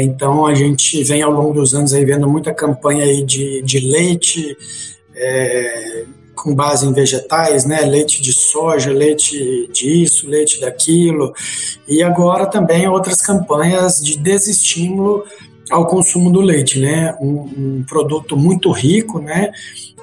então 0.00 0.44
a 0.44 0.56
gente 0.56 1.04
vem 1.04 1.22
ao 1.22 1.30
longo 1.30 1.54
dos 1.54 1.72
anos 1.72 1.94
aí 1.94 2.04
vendo 2.04 2.28
muita 2.28 2.52
campanha 2.52 3.04
aí 3.04 3.24
de, 3.24 3.62
de 3.62 3.78
leite, 3.78 4.56
com 6.42 6.54
base 6.54 6.86
em 6.86 6.92
vegetais, 6.92 7.64
né? 7.64 7.80
Leite 7.82 8.22
de 8.22 8.32
soja, 8.32 8.92
leite 8.92 9.68
disso, 9.72 10.28
leite 10.28 10.60
daquilo. 10.60 11.32
E 11.86 12.02
agora 12.02 12.46
também 12.46 12.88
outras 12.88 13.20
campanhas 13.20 14.00
de 14.00 14.18
desestímulo 14.18 15.24
ao 15.70 15.86
consumo 15.86 16.30
do 16.30 16.40
leite, 16.40 16.78
né? 16.78 17.16
Um, 17.20 17.78
um 17.80 17.84
produto 17.86 18.36
muito 18.36 18.70
rico, 18.70 19.18
né? 19.18 19.50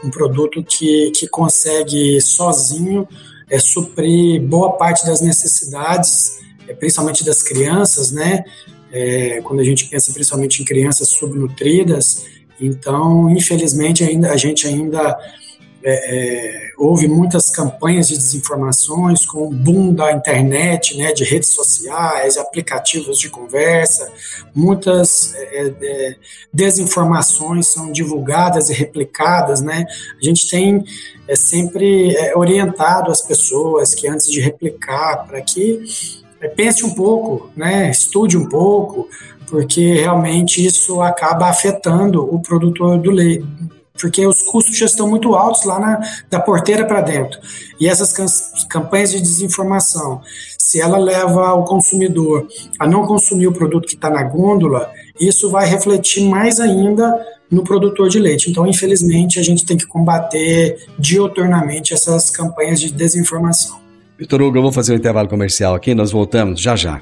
Um 0.03 0.09
produto 0.09 0.63
que, 0.63 1.11
que 1.11 1.27
consegue 1.27 2.19
sozinho 2.21 3.07
é, 3.49 3.57
suprir 3.57 4.41
boa 4.41 4.73
parte 4.73 5.05
das 5.05 5.21
necessidades, 5.21 6.39
é, 6.67 6.73
principalmente 6.73 7.23
das 7.23 7.41
crianças, 7.41 8.11
né? 8.11 8.43
É, 8.91 9.41
quando 9.41 9.59
a 9.59 9.63
gente 9.63 9.85
pensa 9.85 10.13
principalmente 10.13 10.61
em 10.61 10.65
crianças 10.65 11.09
subnutridas, 11.09 12.23
então, 12.59 13.29
infelizmente, 13.29 14.03
ainda 14.03 14.31
a 14.31 14.37
gente 14.37 14.65
ainda 14.67 15.17
é, 15.87 15.91
é, 15.93 16.71
houve 16.79 17.07
muitas 17.07 17.51
campanhas 17.51 18.07
de 18.07 18.17
desinformações 18.17 19.23
com 19.23 19.47
o 19.47 19.51
boom 19.51 19.93
da 19.93 20.11
internet, 20.11 20.97
né, 20.97 21.13
de 21.13 21.23
redes 21.23 21.49
sociais, 21.49 22.37
aplicativos 22.37 23.19
de 23.19 23.29
conversa, 23.29 24.11
muitas 24.53 25.35
é, 25.35 25.73
é, 25.79 26.15
desinformações 26.51 27.67
são 27.67 27.91
divulgadas 27.91 28.71
e 28.71 28.73
replicadas, 28.73 29.61
né, 29.61 29.85
a 30.19 30.25
gente 30.25 30.49
tem 30.49 30.83
é, 31.27 31.35
sempre 31.35 32.15
é, 32.15 32.35
orientado 32.35 33.11
as 33.11 33.21
pessoas 33.21 33.93
que 33.93 34.07
antes 34.07 34.31
de 34.31 34.41
replicar, 34.41 35.27
para 35.27 35.39
que 35.39 35.83
pense 36.55 36.83
um 36.83 36.95
pouco, 36.95 37.51
né, 37.55 37.91
estude 37.91 38.35
um 38.35 38.49
pouco, 38.49 39.07
porque 39.47 39.93
realmente 39.93 40.65
isso 40.65 40.99
acaba 40.99 41.47
afetando 41.47 42.23
o 42.23 42.41
produtor 42.41 42.97
do 42.97 43.11
leite, 43.11 43.45
porque 44.05 44.27
os 44.27 44.43
custos 44.43 44.77
já 44.77 44.85
estão 44.85 45.09
muito 45.09 45.33
altos 45.33 45.65
lá 45.65 45.79
na, 45.79 45.99
da 46.29 46.39
porteira 46.39 46.85
para 46.85 47.01
dentro. 47.01 47.39
E 47.79 47.87
essas 47.87 48.13
campanhas 48.69 49.09
de 49.09 49.19
desinformação, 49.19 50.21
se 50.59 50.79
ela 50.79 50.99
leva 50.99 51.55
o 51.55 51.63
consumidor 51.63 52.47
a 52.79 52.87
não 52.87 53.07
consumir 53.07 53.47
o 53.47 53.51
produto 53.51 53.87
que 53.87 53.95
está 53.95 54.07
na 54.07 54.21
gôndola, 54.21 54.91
isso 55.19 55.49
vai 55.49 55.67
refletir 55.67 56.29
mais 56.29 56.59
ainda 56.59 57.19
no 57.49 57.63
produtor 57.63 58.07
de 58.07 58.19
leite. 58.19 58.51
Então, 58.51 58.67
infelizmente, 58.67 59.39
a 59.39 59.43
gente 59.43 59.65
tem 59.65 59.75
que 59.75 59.87
combater 59.87 60.85
dioturnamente 60.99 61.91
essas 61.91 62.29
campanhas 62.29 62.79
de 62.79 62.91
desinformação. 62.91 63.79
Vitor 64.19 64.39
Hugo, 64.39 64.59
eu 64.59 64.61
vou 64.61 64.71
fazer 64.71 64.93
um 64.93 64.97
intervalo 64.97 65.27
comercial 65.27 65.73
aqui, 65.73 65.95
nós 65.95 66.11
voltamos 66.11 66.61
já 66.61 66.75
já. 66.75 67.01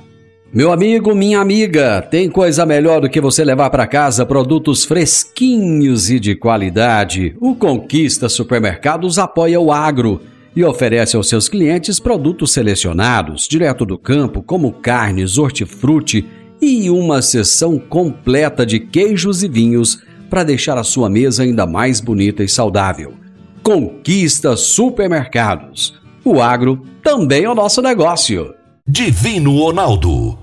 Meu 0.53 0.71
amigo, 0.71 1.15
minha 1.15 1.39
amiga, 1.39 1.99
tem 1.99 2.29
coisa 2.29 2.63
melhor 2.63 3.01
do 3.01 3.09
que 3.09 3.19
você 3.19 3.43
levar 3.43 3.71
para 3.71 3.87
casa 3.87 4.23
produtos 4.23 4.85
fresquinhos 4.85 6.11
e 6.11 6.19
de 6.19 6.35
qualidade. 6.35 7.35
O 7.41 7.55
Conquista 7.55 8.29
Supermercados 8.29 9.17
apoia 9.17 9.59
o 9.59 9.71
agro 9.71 10.21
e 10.55 10.63
oferece 10.63 11.15
aos 11.15 11.27
seus 11.27 11.49
clientes 11.49 11.99
produtos 11.99 12.53
selecionados, 12.53 13.47
direto 13.47 13.83
do 13.83 13.97
campo, 13.97 14.43
como 14.43 14.71
carnes, 14.73 15.39
hortifruti 15.39 16.23
e 16.61 16.87
uma 16.87 17.23
seção 17.23 17.79
completa 17.79 18.63
de 18.63 18.79
queijos 18.79 19.41
e 19.41 19.47
vinhos 19.47 20.03
para 20.29 20.43
deixar 20.43 20.77
a 20.77 20.83
sua 20.83 21.09
mesa 21.09 21.41
ainda 21.41 21.65
mais 21.65 21.99
bonita 21.99 22.43
e 22.43 22.47
saudável. 22.47 23.13
Conquista 23.63 24.55
Supermercados. 24.55 25.99
O 26.23 26.39
agro 26.39 26.79
também 27.01 27.43
é 27.43 27.49
o 27.49 27.55
nosso 27.55 27.81
negócio. 27.81 28.53
Divino 28.87 29.57
Ronaldo 29.57 30.42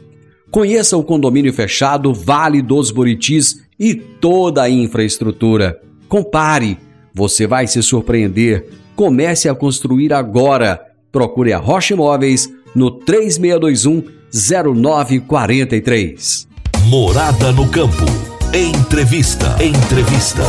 Conheça 0.51 0.95
o 0.97 1.03
condomínio 1.03 1.53
fechado 1.53 2.13
Vale 2.13 2.61
dos 2.61 2.91
Buritis 2.91 3.63
e 3.79 3.95
toda 3.95 4.63
a 4.63 4.69
infraestrutura. 4.69 5.79
Compare, 6.09 6.77
Você 7.13 7.47
vai 7.47 7.67
se 7.67 7.81
surpreender. 7.81 8.67
Comece 8.93 9.47
a 9.47 9.55
construir 9.55 10.11
agora. 10.11 10.81
Procure 11.09 11.53
a 11.53 11.57
Rocha 11.57 11.93
Imóveis 11.93 12.53
no 12.75 12.91
3621 12.91 14.03
0943. 14.33 16.49
Morada 16.87 17.53
no 17.53 17.69
campo. 17.69 18.03
Entrevista. 18.53 19.55
Entrevista. 19.63 20.41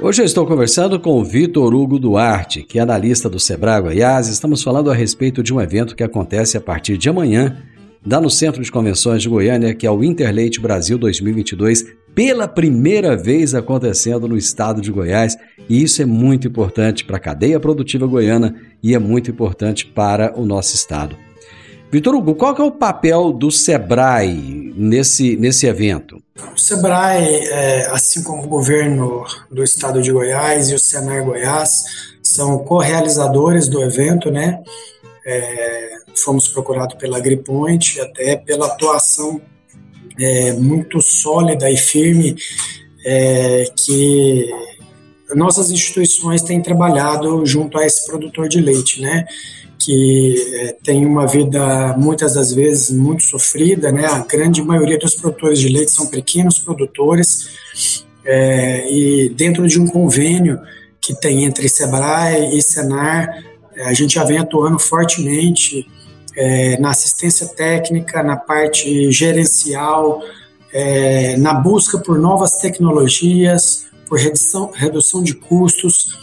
Hoje 0.00 0.22
eu 0.22 0.26
estou 0.26 0.46
conversando 0.46 1.00
com 1.00 1.18
o 1.18 1.24
Vitor 1.24 1.74
Hugo 1.74 1.98
Duarte, 1.98 2.62
que 2.62 2.78
é 2.78 2.82
analista 2.82 3.28
do 3.28 3.40
Sebrae 3.40 3.82
Goiás. 3.82 4.28
Estamos 4.28 4.62
falando 4.62 4.88
a 4.90 4.94
respeito 4.94 5.42
de 5.42 5.52
um 5.52 5.60
evento 5.60 5.96
que 5.96 6.04
acontece 6.04 6.56
a 6.56 6.60
partir 6.60 6.96
de 6.96 7.08
amanhã, 7.08 7.56
lá 8.06 8.20
no 8.20 8.30
Centro 8.30 8.62
de 8.62 8.70
Convenções 8.70 9.22
de 9.22 9.28
Goiânia, 9.28 9.74
que 9.74 9.86
é 9.86 9.90
o 9.90 10.04
Interleite 10.04 10.60
Brasil 10.60 10.96
2022, 10.96 11.84
pela 12.14 12.46
primeira 12.46 13.16
vez 13.16 13.54
acontecendo 13.54 14.28
no 14.28 14.38
estado 14.38 14.80
de 14.80 14.90
Goiás, 14.90 15.36
e 15.68 15.82
isso 15.82 16.00
é 16.00 16.06
muito 16.06 16.46
importante 16.46 17.04
para 17.04 17.16
a 17.16 17.20
cadeia 17.20 17.58
produtiva 17.58 18.06
goiana 18.06 18.54
e 18.82 18.94
é 18.94 18.98
muito 18.98 19.30
importante 19.30 19.84
para 19.84 20.32
o 20.38 20.46
nosso 20.46 20.74
estado. 20.74 21.16
Vitor 21.90 22.14
Hugo, 22.14 22.34
qual 22.34 22.56
é 22.56 22.62
o 22.62 22.72
papel 22.72 23.32
do 23.32 23.50
Sebrae 23.50 24.72
nesse, 24.76 25.36
nesse 25.36 25.66
evento? 25.66 26.20
O 26.54 26.58
Sebrae, 26.58 27.24
é, 27.48 27.86
assim 27.90 28.22
como 28.22 28.44
o 28.44 28.48
governo 28.48 29.24
do 29.50 29.62
estado 29.62 30.02
de 30.02 30.10
Goiás 30.10 30.70
e 30.70 30.74
o 30.74 30.78
Senar 30.78 31.24
Goiás, 31.24 31.84
são 32.22 32.58
co-realizadores 32.58 33.68
do 33.68 33.80
evento, 33.82 34.30
né? 34.30 34.60
É, 35.28 35.90
fomos 36.14 36.46
procurados 36.48 36.96
pela 36.96 37.18
AgriPoint, 37.18 38.00
até 38.00 38.36
pela 38.36 38.66
atuação 38.66 39.40
é, 40.18 40.52
muito 40.52 41.02
sólida 41.02 41.68
e 41.68 41.76
firme 41.76 42.36
é, 43.04 43.64
que 43.76 44.48
nossas 45.34 45.70
instituições 45.70 46.42
têm 46.42 46.62
trabalhado 46.62 47.44
junto 47.44 47.78
a 47.78 47.86
esse 47.86 48.06
produtor 48.06 48.48
de 48.48 48.60
leite, 48.60 49.00
né? 49.00 49.26
Que 49.78 50.34
é, 50.54 50.76
tem 50.82 51.04
uma 51.04 51.26
vida 51.26 51.96
muitas 51.98 52.34
das 52.34 52.52
vezes 52.52 52.90
muito 52.90 53.22
sofrida, 53.22 53.90
né? 53.90 54.06
A 54.06 54.20
grande 54.20 54.62
maioria 54.62 54.98
dos 54.98 55.14
produtores 55.14 55.58
de 55.58 55.68
leite 55.68 55.90
são 55.90 56.06
pequenos 56.06 56.58
produtores 56.58 58.04
é, 58.24 58.90
e 58.90 59.28
dentro 59.30 59.66
de 59.66 59.80
um 59.80 59.86
convênio 59.86 60.60
que 61.00 61.14
tem 61.14 61.44
entre 61.44 61.68
Sebrae 61.68 62.56
e 62.56 62.62
Senar, 62.62 63.44
a 63.84 63.92
gente 63.92 64.14
já 64.14 64.24
vem 64.24 64.38
atuando 64.38 64.78
fortemente 64.78 65.86
é, 66.36 66.78
na 66.78 66.90
assistência 66.90 67.46
técnica, 67.48 68.22
na 68.22 68.36
parte 68.36 69.10
gerencial, 69.10 70.22
é, 70.72 71.36
na 71.36 71.54
busca 71.54 71.98
por 71.98 72.18
novas 72.18 72.52
tecnologias, 72.56 73.86
por 74.08 74.18
redução, 74.18 74.70
redução 74.74 75.22
de 75.22 75.34
custos. 75.34 76.18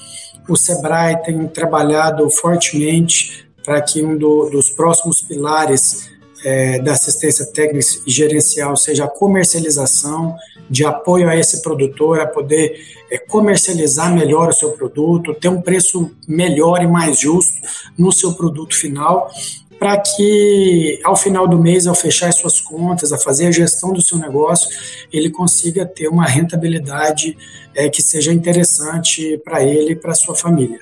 O 0.47 0.55
Sebrae 0.55 1.21
tem 1.23 1.47
trabalhado 1.47 2.29
fortemente 2.29 3.47
para 3.65 3.81
que 3.81 4.03
um 4.03 4.17
do, 4.17 4.49
dos 4.49 4.69
próximos 4.69 5.21
pilares 5.21 6.09
é, 6.43 6.79
da 6.79 6.91
assistência 6.91 7.45
técnica 7.45 7.85
e 8.05 8.11
gerencial 8.11 8.75
seja 8.75 9.05
a 9.05 9.07
comercialização, 9.07 10.35
de 10.73 10.83
apoio 10.83 11.29
a 11.29 11.37
esse 11.37 11.61
produtor 11.61 12.19
a 12.19 12.25
poder 12.25 12.75
é, 13.11 13.19
comercializar 13.19 14.11
melhor 14.11 14.49
o 14.49 14.53
seu 14.53 14.71
produto, 14.71 15.35
ter 15.35 15.47
um 15.47 15.61
preço 15.61 16.09
melhor 16.27 16.81
e 16.81 16.87
mais 16.87 17.19
justo 17.19 17.53
no 17.95 18.11
seu 18.11 18.33
produto 18.33 18.75
final 18.75 19.29
para 19.77 19.97
que 19.97 20.99
ao 21.03 21.15
final 21.15 21.47
do 21.47 21.59
mês, 21.59 21.85
ao 21.85 21.93
fechar 21.93 22.29
as 22.29 22.35
suas 22.35 22.59
contas, 22.59 23.11
a 23.11 23.17
fazer 23.17 23.47
a 23.47 23.51
gestão 23.51 23.93
do 23.93 24.01
seu 24.01 24.17
negócio, 24.17 24.67
ele 25.11 25.29
consiga 25.29 25.85
ter 25.85 26.07
uma 26.07 26.25
rentabilidade 26.25 27.37
é, 27.75 27.87
que 27.87 28.01
seja 28.01 28.33
interessante 28.33 29.37
para 29.43 29.61
ele 29.61 29.91
e 29.91 29.95
para 29.95 30.15
sua 30.15 30.35
família. 30.35 30.79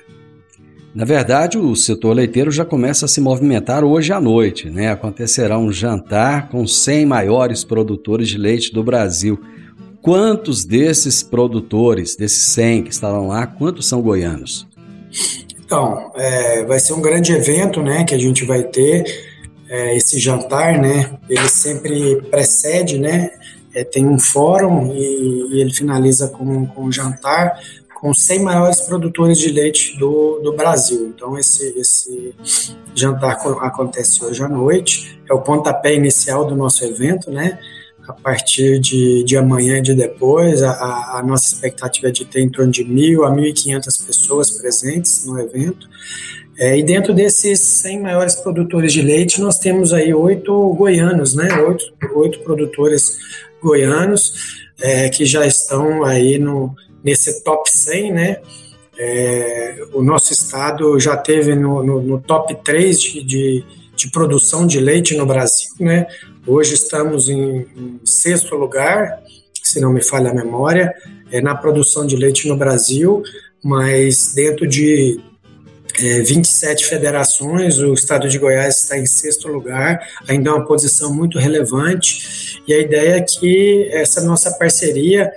Na 0.94 1.04
verdade, 1.04 1.58
o 1.58 1.74
setor 1.74 2.14
leiteiro 2.14 2.50
já 2.50 2.64
começa 2.64 3.06
a 3.06 3.08
se 3.08 3.20
movimentar 3.20 3.82
hoje 3.82 4.12
à 4.12 4.20
noite, 4.20 4.70
né? 4.70 4.90
Acontecerá 4.90 5.58
um 5.58 5.72
jantar 5.72 6.48
com 6.48 6.66
100 6.66 7.06
maiores 7.06 7.64
produtores 7.64 8.28
de 8.28 8.38
leite 8.38 8.72
do 8.72 8.84
Brasil. 8.84 9.40
Quantos 10.02 10.64
desses 10.64 11.22
produtores, 11.22 12.16
desses 12.16 12.48
100 12.48 12.82
que 12.82 12.90
estarão 12.90 13.28
lá, 13.28 13.46
quantos 13.46 13.88
são 13.88 14.02
goianos? 14.02 14.66
Então, 15.64 16.10
é, 16.16 16.64
vai 16.64 16.80
ser 16.80 16.92
um 16.92 17.00
grande 17.00 17.32
evento, 17.32 17.80
né, 17.80 18.02
que 18.02 18.12
a 18.12 18.18
gente 18.18 18.44
vai 18.44 18.64
ter 18.64 19.04
é, 19.70 19.96
esse 19.96 20.18
jantar, 20.18 20.78
né? 20.78 21.18
Ele 21.30 21.48
sempre 21.48 22.20
precede, 22.22 22.98
né? 22.98 23.30
É, 23.74 23.84
tem 23.84 24.06
um 24.06 24.18
fórum 24.18 24.92
e, 24.92 25.54
e, 25.54 25.60
ele 25.60 25.72
finaliza 25.72 26.28
com, 26.28 26.66
com 26.66 26.84
um 26.84 26.92
jantar 26.92 27.58
com 27.98 28.10
os 28.10 28.26
100 28.26 28.42
maiores 28.42 28.80
produtores 28.80 29.38
de 29.38 29.50
leite 29.50 29.96
do, 29.96 30.40
do 30.40 30.52
Brasil. 30.52 31.12
Então, 31.14 31.38
esse, 31.38 31.72
esse 31.78 32.34
jantar 32.94 33.38
acontece 33.60 34.22
hoje 34.24 34.42
à 34.42 34.48
noite, 34.48 35.20
é 35.30 35.32
o 35.32 35.40
pontapé 35.40 35.94
inicial 35.94 36.44
do 36.44 36.56
nosso 36.56 36.84
evento, 36.84 37.30
né? 37.30 37.58
A 38.06 38.12
partir 38.12 38.80
de, 38.80 39.22
de 39.24 39.36
amanhã 39.36 39.78
e 39.78 39.82
de 39.82 39.94
depois. 39.94 40.62
A, 40.62 41.18
a, 41.18 41.22
nossa 41.24 41.54
expectativa 41.54 42.08
é 42.08 42.10
de 42.10 42.24
ter 42.24 42.40
em 42.40 42.48
torno 42.48 42.70
de 42.70 42.84
mil 42.84 43.24
a 43.24 43.30
1.500 43.30 44.06
pessoas 44.06 44.50
presentes 44.50 45.24
no 45.26 45.38
evento. 45.38 45.88
É, 46.58 46.78
e 46.78 46.82
dentro 46.82 47.14
desses 47.14 47.60
100 47.60 48.02
maiores 48.02 48.34
produtores 48.34 48.92
de 48.92 49.02
leite, 49.02 49.40
nós 49.40 49.58
temos 49.58 49.92
aí 49.92 50.12
oito 50.12 50.74
goianos, 50.74 51.34
né? 51.34 51.48
Oito, 51.62 51.84
oito 52.14 52.40
produtores 52.40 53.18
goianos 53.62 54.62
é, 54.80 55.08
que 55.08 55.24
já 55.24 55.46
estão 55.46 56.04
aí 56.04 56.38
no, 56.38 56.74
nesse 57.02 57.42
top 57.42 57.70
100, 57.70 58.12
né? 58.12 58.36
É, 58.98 59.84
o 59.94 60.02
nosso 60.02 60.32
estado 60.32 60.98
já 61.00 61.16
teve 61.16 61.54
no, 61.54 61.82
no, 61.82 62.02
no 62.02 62.20
top 62.20 62.54
3 62.62 63.00
de, 63.00 63.24
de, 63.24 63.64
de, 63.96 64.10
produção 64.10 64.66
de 64.66 64.78
leite 64.78 65.16
no 65.16 65.24
Brasil, 65.24 65.70
né? 65.80 66.06
Hoje 66.44 66.74
estamos 66.74 67.28
em, 67.28 67.66
em 67.76 68.00
sexto 68.04 68.56
lugar, 68.56 69.22
se 69.62 69.80
não 69.80 69.92
me 69.92 70.02
falha 70.02 70.30
a 70.30 70.34
memória, 70.34 70.92
é, 71.30 71.40
na 71.40 71.54
produção 71.54 72.04
de 72.04 72.16
leite 72.16 72.48
no 72.48 72.56
Brasil, 72.56 73.22
mas 73.62 74.32
dentro 74.34 74.66
de 74.66 75.20
é, 76.00 76.20
27 76.22 76.84
federações, 76.84 77.78
o 77.78 77.94
estado 77.94 78.28
de 78.28 78.40
Goiás 78.40 78.82
está 78.82 78.98
em 78.98 79.06
sexto 79.06 79.46
lugar, 79.46 80.00
ainda 80.26 80.50
é 80.50 80.52
uma 80.52 80.66
posição 80.66 81.14
muito 81.14 81.38
relevante, 81.38 82.60
e 82.66 82.74
a 82.74 82.78
ideia 82.78 83.18
é 83.18 83.20
que 83.20 83.88
essa 83.92 84.20
nossa 84.20 84.50
parceria 84.50 85.30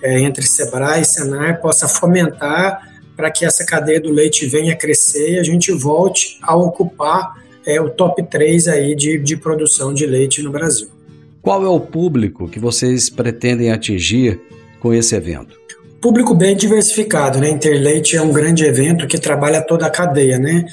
é, 0.00 0.20
entre 0.20 0.46
Sebrae 0.46 1.02
e 1.02 1.04
Senar 1.04 1.60
possa 1.60 1.86
fomentar 1.86 2.80
para 3.14 3.30
que 3.30 3.44
essa 3.44 3.64
cadeia 3.64 4.00
do 4.00 4.10
leite 4.10 4.46
venha 4.46 4.74
crescer 4.74 5.34
e 5.34 5.38
a 5.38 5.42
gente 5.42 5.70
volte 5.70 6.38
a 6.42 6.56
ocupar 6.56 7.45
é 7.66 7.80
o 7.80 7.90
top 7.90 8.22
3 8.22 8.68
aí 8.68 8.94
de, 8.94 9.18
de 9.18 9.36
produção 9.36 9.92
de 9.92 10.06
leite 10.06 10.40
no 10.42 10.50
Brasil. 10.50 10.88
Qual 11.42 11.64
é 11.64 11.68
o 11.68 11.80
público 11.80 12.48
que 12.48 12.58
vocês 12.58 13.10
pretendem 13.10 13.70
atingir 13.70 14.40
com 14.80 14.94
esse 14.94 15.14
evento? 15.14 15.56
Público 16.00 16.34
bem 16.34 16.56
diversificado, 16.56 17.40
né? 17.40 17.48
Interleite 17.48 18.16
é 18.16 18.22
um 18.22 18.32
grande 18.32 18.64
evento 18.64 19.06
que 19.06 19.18
trabalha 19.18 19.60
toda 19.60 19.86
a 19.86 19.90
cadeia, 19.90 20.38
né? 20.38 20.64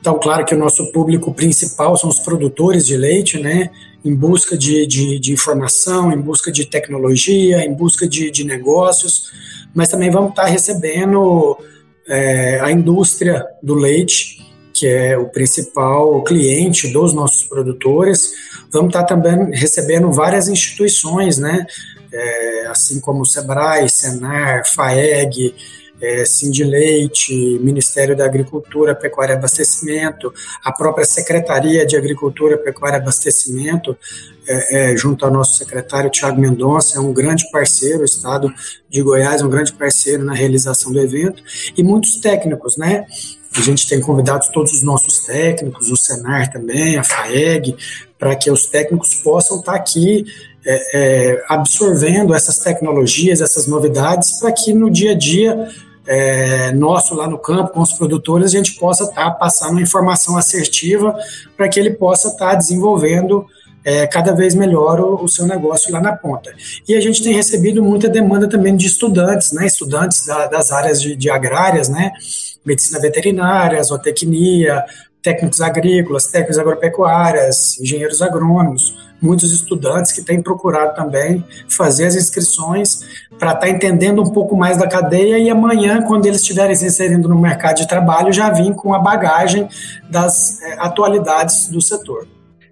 Então, 0.00 0.18
claro 0.18 0.44
que 0.44 0.54
o 0.54 0.58
nosso 0.58 0.92
público 0.92 1.34
principal 1.34 1.96
são 1.96 2.08
os 2.08 2.20
produtores 2.20 2.86
de 2.86 2.96
leite, 2.96 3.38
né? 3.38 3.70
Em 4.04 4.14
busca 4.14 4.56
de, 4.56 4.86
de, 4.86 5.18
de 5.18 5.32
informação, 5.32 6.12
em 6.12 6.20
busca 6.20 6.52
de 6.52 6.64
tecnologia, 6.64 7.64
em 7.64 7.74
busca 7.74 8.08
de, 8.08 8.30
de 8.30 8.44
negócios, 8.44 9.32
mas 9.74 9.88
também 9.88 10.10
vamos 10.10 10.30
estar 10.30 10.46
recebendo 10.46 11.58
é, 12.06 12.60
a 12.60 12.70
indústria 12.70 13.44
do 13.62 13.74
leite, 13.74 14.38
que 14.72 14.86
é 14.86 15.16
o 15.16 15.28
principal 15.28 16.22
cliente 16.22 16.92
dos 16.92 17.12
nossos 17.12 17.44
produtores. 17.44 18.32
Vamos 18.72 18.88
estar 18.88 19.04
também 19.04 19.50
recebendo 19.52 20.10
várias 20.12 20.48
instituições, 20.48 21.38
né? 21.38 21.66
É, 22.12 22.66
assim 22.68 23.00
como 23.00 23.22
o 23.22 23.26
Sebrae, 23.26 23.88
Senar, 23.88 24.66
FAEG, 24.66 25.54
é, 26.00 26.24
Sindileite, 26.24 27.58
Ministério 27.60 28.16
da 28.16 28.24
Agricultura, 28.24 28.94
Pecuária 28.94 29.34
e 29.34 29.36
Abastecimento, 29.36 30.32
a 30.64 30.72
própria 30.72 31.04
Secretaria 31.04 31.84
de 31.84 31.96
Agricultura, 31.96 32.56
Pecuária 32.56 32.96
e 32.96 33.00
Abastecimento, 33.00 33.96
é, 34.46 34.92
é, 34.92 34.96
junto 34.96 35.24
ao 35.24 35.30
nosso 35.30 35.58
secretário 35.58 36.10
Tiago 36.10 36.40
Mendonça, 36.40 36.96
é 36.96 37.00
um 37.00 37.12
grande 37.12 37.50
parceiro, 37.50 38.00
o 38.02 38.04
Estado 38.04 38.52
de 38.88 39.02
Goiás 39.02 39.42
é 39.42 39.44
um 39.44 39.50
grande 39.50 39.72
parceiro 39.72 40.24
na 40.24 40.32
realização 40.32 40.92
do 40.92 41.00
evento, 41.00 41.42
e 41.76 41.82
muitos 41.82 42.16
técnicos, 42.16 42.76
né? 42.76 43.04
A 43.56 43.60
gente 43.60 43.88
tem 43.88 44.00
convidado 44.00 44.46
todos 44.52 44.72
os 44.72 44.82
nossos 44.82 45.20
técnicos, 45.20 45.90
o 45.90 45.96
Senar 45.96 46.52
também, 46.52 46.98
a 46.98 47.04
FAEG, 47.04 47.76
para 48.18 48.36
que 48.36 48.50
os 48.50 48.66
técnicos 48.66 49.14
possam 49.16 49.58
estar 49.58 49.72
tá 49.72 49.78
aqui 49.78 50.24
é, 50.66 50.98
é, 51.32 51.44
absorvendo 51.48 52.34
essas 52.34 52.58
tecnologias, 52.58 53.40
essas 53.40 53.66
novidades, 53.66 54.38
para 54.40 54.52
que 54.52 54.72
no 54.72 54.90
dia 54.90 55.12
a 55.12 55.14
dia 55.14 55.68
é, 56.06 56.72
nosso 56.72 57.14
lá 57.14 57.28
no 57.28 57.38
campo, 57.38 57.72
com 57.72 57.80
os 57.80 57.92
produtores, 57.92 58.54
a 58.54 58.56
gente 58.56 58.74
possa 58.76 59.04
estar 59.04 59.24
tá 59.24 59.30
passando 59.30 59.80
informação 59.80 60.36
assertiva 60.36 61.14
para 61.56 61.68
que 61.68 61.78
ele 61.78 61.90
possa 61.90 62.28
estar 62.28 62.50
tá 62.50 62.54
desenvolvendo 62.54 63.46
é, 63.84 64.06
cada 64.06 64.32
vez 64.32 64.54
melhor 64.54 65.00
o, 65.00 65.22
o, 65.24 65.28
seu 65.28 65.46
negócio 65.46 65.92
lá 65.92 66.00
na 66.00 66.16
ponta. 66.16 66.52
E 66.88 66.94
a 66.94 67.00
gente 67.00 67.22
tem 67.22 67.34
recebido 67.34 67.82
muita 67.82 68.08
demanda 68.08 68.48
também 68.48 68.76
de 68.76 68.86
estudantes, 68.86 69.52
né, 69.52 69.66
estudantes 69.66 70.26
da, 70.26 70.46
das 70.46 70.72
áreas 70.72 71.00
de, 71.00 71.14
de 71.14 71.30
agrárias, 71.30 71.88
né, 71.88 72.12
medicina 72.68 73.00
veterinária, 73.00 73.82
zootecnia, 73.82 74.84
técnicos 75.22 75.60
agrícolas, 75.60 76.26
técnicos 76.26 76.58
agropecuárias, 76.58 77.78
engenheiros 77.80 78.22
agrônomos, 78.22 78.96
muitos 79.20 79.52
estudantes 79.52 80.12
que 80.12 80.22
têm 80.22 80.40
procurado 80.40 80.94
também 80.94 81.44
fazer 81.68 82.06
as 82.06 82.14
inscrições 82.14 83.00
para 83.38 83.50
estar 83.50 83.60
tá 83.60 83.68
entendendo 83.68 84.22
um 84.22 84.30
pouco 84.30 84.56
mais 84.56 84.76
da 84.76 84.86
cadeia 84.86 85.38
e 85.38 85.50
amanhã, 85.50 86.02
quando 86.02 86.26
eles 86.26 86.40
estiverem 86.40 86.74
se 86.76 86.86
inserindo 86.86 87.28
no 87.28 87.38
mercado 87.38 87.78
de 87.78 87.88
trabalho, 87.88 88.32
já 88.32 88.50
vir 88.50 88.72
com 88.74 88.94
a 88.94 88.98
bagagem 88.98 89.68
das 90.08 90.62
é, 90.62 90.76
atualidades 90.78 91.68
do 91.68 91.80
setor. 91.80 92.26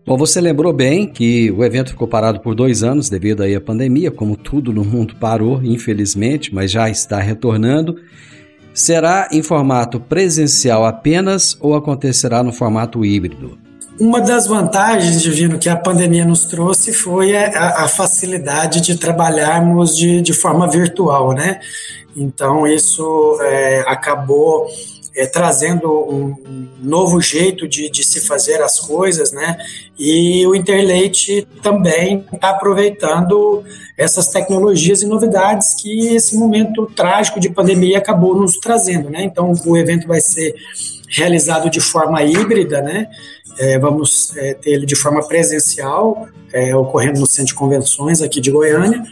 Bom, 0.06 0.16
você 0.16 0.40
lembrou 0.40 0.72
bem 0.72 1.08
que 1.08 1.50
o 1.50 1.64
evento 1.64 1.90
ficou 1.90 2.06
parado 2.06 2.38
por 2.38 2.54
dois 2.54 2.84
anos 2.84 3.10
devido 3.10 3.42
aí 3.42 3.56
à 3.56 3.60
pandemia, 3.60 4.08
como 4.08 4.36
tudo 4.36 4.72
no 4.72 4.84
mundo 4.84 5.16
parou, 5.16 5.60
infelizmente, 5.64 6.54
mas 6.54 6.70
já 6.70 6.88
está 6.88 7.18
retornando. 7.18 7.96
Será 8.76 9.26
em 9.32 9.42
formato 9.42 9.98
presencial 9.98 10.84
apenas 10.84 11.56
ou 11.62 11.74
acontecerá 11.74 12.42
no 12.42 12.52
formato 12.52 13.06
híbrido? 13.06 13.58
Uma 13.98 14.20
das 14.20 14.46
vantagens, 14.46 15.22
Divino, 15.22 15.58
que 15.58 15.70
a 15.70 15.76
pandemia 15.76 16.26
nos 16.26 16.44
trouxe 16.44 16.92
foi 16.92 17.34
a, 17.34 17.84
a 17.84 17.88
facilidade 17.88 18.82
de 18.82 18.98
trabalharmos 18.98 19.96
de, 19.96 20.20
de 20.20 20.34
forma 20.34 20.68
virtual, 20.68 21.32
né? 21.32 21.58
Então, 22.14 22.66
isso 22.66 23.38
é, 23.40 23.80
acabou 23.88 24.66
é, 25.16 25.26
trazendo 25.26 25.90
um, 25.90 26.68
novo 26.82 27.20
jeito 27.20 27.66
de, 27.66 27.90
de, 27.90 28.04
se 28.04 28.20
fazer 28.20 28.60
as 28.62 28.78
coisas, 28.78 29.32
né? 29.32 29.56
E 29.98 30.46
o 30.46 30.54
Interleite 30.54 31.48
também 31.62 32.24
está 32.32 32.50
aproveitando 32.50 33.64
essas 33.96 34.28
tecnologias 34.28 35.00
e 35.00 35.06
novidades 35.06 35.72
que 35.74 36.08
esse 36.14 36.36
momento 36.36 36.84
trágico 36.94 37.40
de 37.40 37.48
pandemia 37.48 37.96
acabou 37.96 38.36
nos 38.36 38.58
trazendo, 38.58 39.08
né? 39.08 39.22
Então, 39.22 39.52
o 39.64 39.76
evento 39.76 40.06
vai 40.06 40.20
ser 40.20 40.54
realizado 41.08 41.70
de 41.70 41.80
forma 41.80 42.22
híbrida, 42.22 42.82
né? 42.82 43.08
É, 43.58 43.78
vamos 43.78 44.36
é, 44.36 44.52
ter 44.52 44.72
ele 44.72 44.84
de 44.84 44.94
forma 44.94 45.26
presencial, 45.26 46.28
é, 46.52 46.76
ocorrendo 46.76 47.20
no 47.20 47.26
Centro 47.26 47.46
de 47.46 47.54
Convenções 47.54 48.20
aqui 48.20 48.38
de 48.38 48.50
Goiânia, 48.50 49.02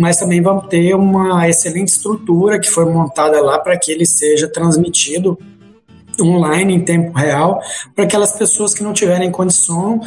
mas 0.00 0.16
também 0.16 0.40
vamos 0.40 0.66
ter 0.68 0.94
uma 0.94 1.46
excelente 1.46 1.88
estrutura 1.88 2.58
que 2.58 2.70
foi 2.70 2.86
montada 2.86 3.38
lá 3.42 3.58
para 3.58 3.78
que 3.78 3.92
ele 3.92 4.06
seja 4.06 4.48
transmitido 4.48 5.38
online 6.18 6.74
em 6.74 6.80
tempo 6.80 7.12
real 7.12 7.60
para 7.94 8.04
aquelas 8.04 8.32
pessoas 8.32 8.72
que 8.72 8.82
não 8.82 8.94
tiverem 8.94 9.30
condição 9.30 10.00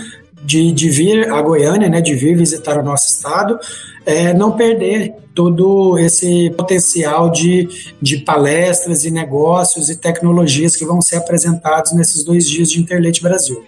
de, 0.43 0.71
de 0.71 0.89
vir 0.89 1.31
a 1.31 1.39
Goiânia, 1.43 1.89
né, 1.89 2.01
de 2.01 2.15
vir 2.15 2.35
visitar 2.35 2.79
o 2.79 2.83
nosso 2.83 3.13
estado, 3.13 3.59
é, 4.03 4.33
não 4.33 4.53
perder 4.53 5.13
todo 5.35 5.99
esse 5.99 6.49
potencial 6.57 7.29
de, 7.29 7.69
de 8.01 8.17
palestras 8.17 9.05
e 9.05 9.11
negócios 9.11 9.91
e 9.91 9.95
tecnologias 9.95 10.75
que 10.75 10.85
vão 10.85 11.03
ser 11.03 11.17
apresentados 11.17 11.91
nesses 11.91 12.23
dois 12.23 12.49
dias 12.49 12.71
de 12.71 12.79
Interleite 12.79 13.21
Brasil. 13.21 13.63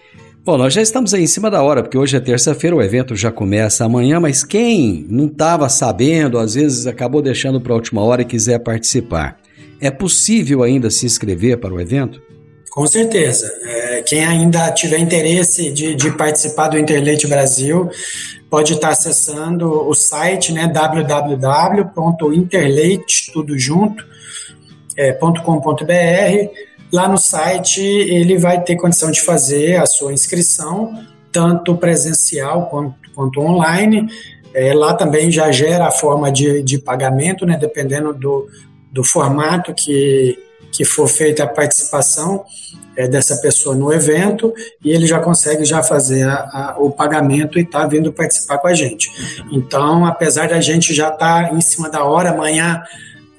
Bom, 0.45 0.57
nós 0.59 0.75
já 0.75 0.81
estamos 0.83 1.11
aí 1.11 1.23
em 1.23 1.27
cima 1.27 1.49
da 1.49 1.63
hora, 1.63 1.81
porque 1.81 1.97
hoje 1.97 2.15
é 2.15 2.19
terça-feira, 2.19 2.75
o 2.75 2.81
evento 2.81 3.15
já 3.15 3.31
começa 3.31 3.83
amanhã, 3.83 4.19
mas 4.19 4.43
quem 4.43 5.03
não 5.09 5.25
estava 5.25 5.67
sabendo, 5.69 6.37
às 6.37 6.53
vezes 6.53 6.85
acabou 6.85 7.19
deixando 7.19 7.59
para 7.59 7.73
a 7.73 7.75
última 7.75 8.03
hora 8.03 8.21
e 8.21 8.25
quiser 8.25 8.59
participar, 8.59 9.39
é 9.81 9.89
possível 9.89 10.61
ainda 10.61 10.91
se 10.91 11.03
inscrever 11.03 11.57
para 11.57 11.73
o 11.73 11.81
evento? 11.81 12.21
Com 12.69 12.85
certeza. 12.85 13.51
É, 13.63 14.03
quem 14.03 14.23
ainda 14.23 14.69
tiver 14.69 14.99
interesse 14.99 15.71
de, 15.71 15.95
de, 15.95 16.11
participar 16.11 16.67
do 16.67 16.77
Interleite 16.77 17.25
Brasil, 17.25 17.89
pode 18.47 18.73
estar 18.73 18.89
acessando 18.89 19.67
o 19.67 19.95
site 19.95 20.53
né, 20.53 20.67
www.interleite, 20.67 23.31
Lá 26.95 27.09
no 27.09 27.17
site 27.17 27.81
ele 27.81 28.37
vai 28.37 28.63
ter 28.63 28.77
condição 28.77 29.11
de 29.11 29.19
fazer 29.19 29.75
a 29.75 29.85
sua 29.85 30.13
inscrição, 30.13 30.97
tanto 31.29 31.75
presencial 31.75 32.67
quanto, 32.67 32.95
quanto 33.13 33.41
online. 33.41 34.07
É, 34.53 34.73
lá 34.73 34.93
também 34.93 35.29
já 35.29 35.51
gera 35.51 35.87
a 35.87 35.91
forma 35.91 36.31
de, 36.31 36.63
de 36.63 36.77
pagamento, 36.77 37.45
né, 37.45 37.57
dependendo 37.57 38.13
do, 38.13 38.47
do 38.93 39.03
formato 39.03 39.73
que, 39.73 40.39
que 40.71 40.85
for 40.85 41.09
feita 41.09 41.43
a 41.43 41.47
participação 41.47 42.45
é, 42.95 43.09
dessa 43.09 43.35
pessoa 43.41 43.75
no 43.75 43.91
evento 43.91 44.53
e 44.81 44.91
ele 44.91 45.05
já 45.05 45.19
consegue 45.19 45.65
já 45.65 45.83
fazer 45.83 46.23
a, 46.23 46.35
a, 46.35 46.75
o 46.79 46.91
pagamento 46.91 47.59
e 47.59 47.63
está 47.63 47.85
vindo 47.85 48.13
participar 48.13 48.57
com 48.59 48.69
a 48.69 48.73
gente. 48.73 49.11
Então, 49.51 50.05
apesar 50.05 50.47
da 50.47 50.61
gente 50.61 50.93
já 50.93 51.09
estar 51.09 51.49
tá 51.49 51.53
em 51.53 51.59
cima 51.59 51.89
da 51.89 52.05
hora, 52.05 52.29
amanhã 52.29 52.81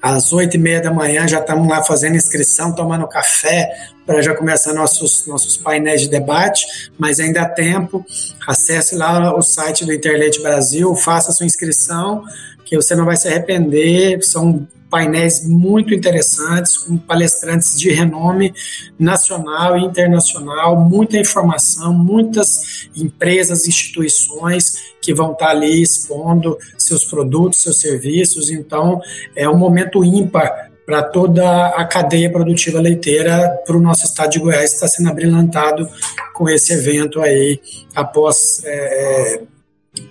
às 0.01 0.33
oito 0.33 0.57
e 0.57 0.59
meia 0.59 0.81
da 0.81 0.93
manhã 0.93 1.27
já 1.27 1.41
estamos 1.41 1.69
lá 1.69 1.83
fazendo 1.83 2.17
inscrição, 2.17 2.75
tomando 2.75 3.07
café 3.09 3.69
para 4.07 4.23
já 4.23 4.35
começar 4.35 4.73
nossos, 4.73 5.27
nossos 5.27 5.57
painéis 5.57 6.03
de 6.03 6.09
debate, 6.09 6.65
mas 6.97 7.19
ainda 7.19 7.43
há 7.43 7.49
tempo. 7.49 8.05
Acesse 8.47 8.95
lá 8.95 9.37
o 9.37 9.43
site 9.43 9.85
do 9.85 9.93
Internet 9.93 10.41
Brasil, 10.41 10.95
faça 10.95 11.33
sua 11.33 11.45
inscrição, 11.45 12.23
que 12.65 12.77
você 12.77 12.95
não 12.95 13.05
vai 13.05 13.17
se 13.17 13.27
arrepender. 13.27 14.23
São 14.23 14.67
painéis 14.91 15.47
muito 15.47 15.93
interessantes, 15.93 16.79
com 16.79 16.97
palestrantes 16.97 17.79
de 17.79 17.91
renome 17.91 18.53
nacional 18.99 19.77
e 19.77 19.85
internacional, 19.85 20.77
muita 20.77 21.19
informação, 21.19 21.93
muitas 21.93 22.89
empresas, 22.97 23.67
instituições 23.67 24.95
que 25.01 25.13
vão 25.15 25.33
estar 25.33 25.51
ali 25.51 25.83
expondo 25.83 26.57
seus 26.79 27.05
produtos, 27.05 27.63
seus 27.63 27.79
serviços. 27.79 28.51
Então, 28.51 29.01
é 29.35 29.49
um 29.49 29.57
momento 29.57 30.05
ímpar 30.05 30.71
para 30.85 31.03
toda 31.03 31.67
a 31.71 31.85
cadeia 31.85 32.31
produtiva 32.31 32.81
leiteira 32.81 33.61
para 33.67 33.77
o 33.77 33.81
nosso 33.81 34.05
estado 34.05 34.31
de 34.31 34.39
Goiás 34.39 34.73
está 34.73 34.87
sendo 34.87 35.09
abrilhantado 35.09 35.89
com 36.33 36.49
esse 36.49 36.73
evento 36.73 37.21
aí 37.21 37.61
após 37.93 38.63
é, 38.65 39.35
é 39.35 39.43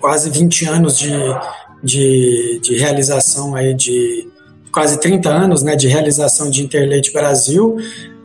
quase 0.02 0.30
20 0.30 0.66
anos 0.66 1.00
de, 1.00 1.12
de, 1.82 2.60
de 2.62 2.78
realização 2.78 3.56
aí 3.56 3.74
de 3.74 4.28
quase 4.76 5.00
30 5.00 5.30
anos 5.30 5.64
né, 5.64 5.74
de 5.74 5.88
realização 5.88 6.50
de 6.50 6.62
Interleite 6.62 7.14
Brasil. 7.14 7.78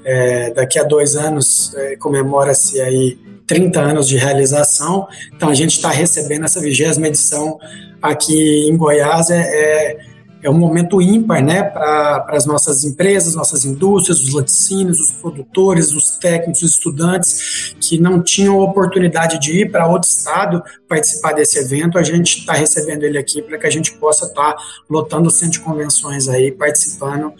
É, 0.04 0.50
daqui 0.50 0.80
a 0.80 0.82
dois 0.82 1.14
anos 1.14 1.72
é, 1.76 1.94
comemora-se 1.94 2.80
aí 2.80 3.16
30 3.46 3.80
anos 3.80 4.08
de 4.08 4.16
realização. 4.16 5.06
Então 5.32 5.48
a 5.48 5.54
gente 5.54 5.76
está 5.76 5.90
recebendo 5.90 6.44
essa 6.44 6.60
vigésima 6.60 7.06
edição 7.06 7.56
aqui 8.02 8.68
em 8.68 8.76
Goiás. 8.76 9.30
É, 9.30 9.38
é 9.38 9.98
é 10.42 10.48
um 10.48 10.54
momento 10.54 11.00
ímpar 11.02 11.42
né, 11.42 11.62
para 11.62 12.26
as 12.30 12.46
nossas 12.46 12.84
empresas, 12.84 13.34
nossas 13.34 13.64
indústrias, 13.64 14.20
os 14.20 14.32
laticínios, 14.32 14.98
os 14.98 15.10
produtores, 15.10 15.92
os 15.92 16.12
técnicos, 16.18 16.62
os 16.62 16.72
estudantes 16.72 17.74
que 17.80 17.98
não 17.98 18.22
tinham 18.22 18.58
oportunidade 18.58 19.38
de 19.38 19.60
ir 19.60 19.70
para 19.70 19.86
outro 19.86 20.08
estado 20.08 20.62
participar 20.88 21.32
desse 21.32 21.58
evento. 21.58 21.98
A 21.98 22.02
gente 22.02 22.38
está 22.38 22.54
recebendo 22.54 23.02
ele 23.04 23.18
aqui 23.18 23.42
para 23.42 23.58
que 23.58 23.66
a 23.66 23.70
gente 23.70 23.92
possa 23.92 24.26
estar 24.26 24.54
tá 24.54 24.62
lotando 24.88 25.28
o 25.28 25.30
centro 25.30 25.52
de 25.52 25.60
convenções 25.60 26.28
aí, 26.28 26.50
participando 26.50 27.32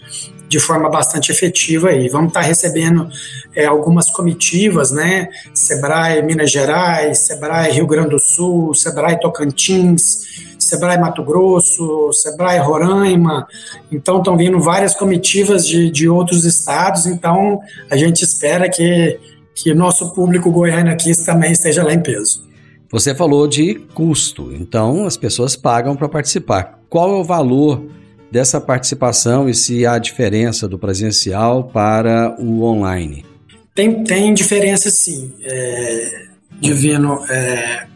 de 0.47 0.59
forma 0.59 0.89
bastante 0.89 1.31
efetiva 1.31 1.89
aí. 1.89 2.09
Vamos 2.09 2.27
estar 2.27 2.41
tá 2.41 2.45
recebendo 2.45 3.09
é, 3.55 3.65
algumas 3.65 4.11
comitivas, 4.11 4.91
né? 4.91 5.29
Sebrae 5.53 6.21
Minas 6.21 6.51
Gerais, 6.51 7.19
Sebrae 7.19 7.71
Rio 7.71 7.87
Grande 7.87 8.09
do 8.09 8.19
Sul, 8.19 8.75
Sebrae 8.75 9.19
Tocantins, 9.19 10.50
Sebrae 10.63 10.99
Mato 10.99 11.23
Grosso, 11.23 12.11
Sebrae 12.13 12.59
Roraima, 12.59 13.47
então 13.91 14.19
estão 14.19 14.37
vindo 14.37 14.59
várias 14.59 14.93
comitivas 14.93 15.67
de, 15.67 15.89
de 15.89 16.07
outros 16.07 16.45
estados, 16.45 17.05
então 17.05 17.59
a 17.89 17.97
gente 17.97 18.23
espera 18.23 18.69
que, 18.69 19.19
que 19.55 19.73
nosso 19.73 20.13
público 20.13 20.51
goiano 20.51 20.91
aqui 20.91 21.11
também 21.25 21.51
esteja 21.51 21.83
lá 21.83 21.93
em 21.93 21.99
peso. 21.99 22.49
Você 22.91 23.15
falou 23.15 23.47
de 23.47 23.75
custo, 23.93 24.51
então 24.53 25.05
as 25.05 25.17
pessoas 25.17 25.55
pagam 25.55 25.95
para 25.95 26.09
participar. 26.09 26.79
Qual 26.89 27.09
é 27.09 27.19
o 27.19 27.23
valor 27.23 27.83
dessa 28.29 28.59
participação 28.59 29.49
e 29.49 29.53
se 29.53 29.85
há 29.85 29.97
diferença 29.97 30.67
do 30.67 30.77
presencial 30.77 31.63
para 31.63 32.35
o 32.37 32.63
online? 32.63 33.25
Tem, 33.73 34.03
tem 34.03 34.33
diferença 34.33 34.89
sim, 34.89 35.33
é, 35.43 36.27
Divino. 36.59 37.25
É, 37.29 37.87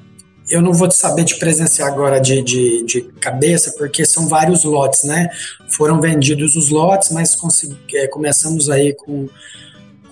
eu 0.50 0.62
não 0.62 0.74
vou 0.74 0.90
saber 0.92 1.24
te 1.24 1.38
presenciar 1.38 1.88
agora 1.88 2.20
de, 2.20 2.42
de, 2.42 2.84
de, 2.86 3.02
cabeça, 3.20 3.74
porque 3.78 4.06
são 4.06 4.28
vários 4.28 4.64
lotes, 4.64 5.04
né? 5.04 5.30
Foram 5.70 6.00
vendidos 6.00 6.56
os 6.56 6.70
lotes, 6.70 7.10
mas 7.12 7.36
consegui, 7.36 7.78
é, 7.96 8.08
começamos 8.08 8.70
aí 8.70 8.94
com 8.94 9.28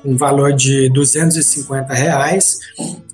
um 0.03 0.17
valor 0.17 0.53
de 0.53 0.89
250 0.89 1.93
reais, 1.93 2.59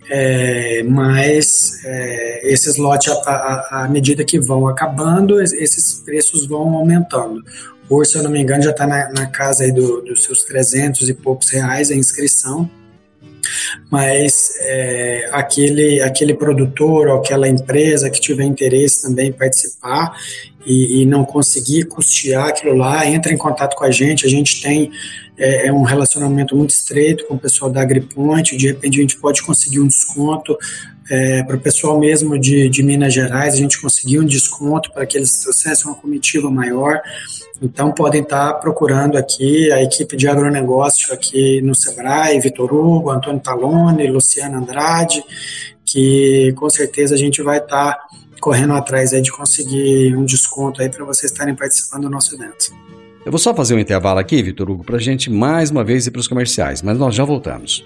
é, 0.09 0.81
mas 0.83 1.83
é, 1.85 2.51
esses 2.51 2.77
lotes, 2.77 3.11
à 3.25 3.87
medida 3.89 4.23
que 4.23 4.39
vão 4.39 4.67
acabando, 4.67 5.41
esses 5.41 6.01
preços 6.03 6.47
vão 6.47 6.73
aumentando. 6.73 7.43
Hoje, 7.89 8.11
se 8.11 8.17
eu 8.17 8.23
não 8.23 8.31
me 8.31 8.39
engano, 8.39 8.63
já 8.63 8.71
está 8.71 8.87
na, 8.87 9.11
na, 9.11 9.25
casa 9.27 9.63
aí 9.63 9.71
do, 9.71 10.01
dos 10.01 10.23
seus 10.23 10.43
300 10.43 11.09
e 11.09 11.13
poucos 11.13 11.49
reais 11.49 11.91
a 11.91 11.95
inscrição. 11.95 12.69
Mas 13.89 14.51
é, 14.61 15.29
aquele, 15.31 16.01
aquele 16.01 16.33
produtor 16.33 17.07
ou 17.07 17.17
aquela 17.17 17.47
empresa 17.47 18.09
que 18.09 18.19
tiver 18.19 18.43
interesse 18.43 19.01
também 19.01 19.29
em 19.29 19.31
participar 19.31 20.15
e, 20.65 21.01
e, 21.01 21.05
não 21.05 21.23
conseguir 21.25 21.85
custear 21.85 22.49
aquilo 22.49 22.75
lá, 22.75 23.05
entra 23.07 23.31
em 23.31 23.37
contato 23.37 23.75
com 23.75 23.85
a 23.85 23.91
gente, 23.91 24.25
a 24.25 24.29
gente 24.29 24.61
tem 24.61 24.91
é, 25.37 25.67
é 25.67 25.73
um 25.73 25.83
relacionamento 25.83 26.55
muito 26.55 26.71
estreito 26.71 27.25
com 27.25 27.35
o 27.35 27.39
pessoal 27.39 27.71
da 27.71 27.81
AgriPoint, 27.81 28.55
de 28.55 28.67
repente 28.67 28.97
a 28.99 29.01
gente 29.01 29.17
pode 29.17 29.41
conseguir 29.41 29.79
um 29.79 29.87
desconto 29.87 30.57
é, 31.09 31.41
para 31.43 31.55
o 31.55 31.59
pessoal 31.59 31.99
mesmo 31.99 32.37
de, 32.37 32.69
de 32.69 32.83
Minas 32.83 33.13
Gerais, 33.13 33.55
a 33.55 33.57
gente 33.57 33.81
conseguiu 33.81 34.21
um 34.21 34.25
desconto 34.25 34.91
para 34.91 35.05
que 35.05 35.17
eles 35.17 35.39
trouxessem 35.39 35.89
uma 35.89 35.97
comitiva 35.97 36.51
maior, 36.51 37.01
então 37.61 37.91
podem 37.91 38.21
estar 38.21 38.53
procurando 38.55 39.17
aqui 39.17 39.71
a 39.71 39.81
equipe 39.83 40.15
de 40.15 40.27
agronegócio 40.27 41.13
aqui 41.13 41.61
no 41.61 41.75
Sebrae, 41.75 42.39
Vitor 42.39 42.73
Hugo, 42.73 43.09
Antônio 43.09 43.41
Talone, 43.41 44.07
Luciano 44.07 44.57
Andrade, 44.57 45.23
que 45.85 46.53
com 46.55 46.69
certeza 46.69 47.15
a 47.15 47.17
gente 47.17 47.41
vai 47.41 47.57
estar 47.57 47.97
correndo 48.39 48.73
atrás 48.73 49.13
aí 49.13 49.21
de 49.21 49.31
conseguir 49.31 50.15
um 50.15 50.23
desconto 50.23 50.81
aí 50.81 50.89
para 50.89 51.03
vocês 51.03 51.31
estarem 51.31 51.53
participando 51.53 52.03
do 52.03 52.09
nosso 52.09 52.33
evento. 52.35 52.73
Eu 53.25 53.31
vou 53.31 53.39
só 53.39 53.53
fazer 53.53 53.75
um 53.75 53.79
intervalo 53.79 54.19
aqui, 54.19 54.41
Vitor 54.41 54.69
Hugo, 54.69 54.83
para 54.83 54.95
a 54.95 55.01
gente 55.01 55.29
mais 55.29 55.69
uma 55.69 55.83
vez 55.83 56.07
ir 56.07 56.11
para 56.11 56.21
os 56.21 56.27
comerciais, 56.27 56.81
mas 56.81 56.97
nós 56.97 57.13
já 57.13 57.25
voltamos. 57.25 57.85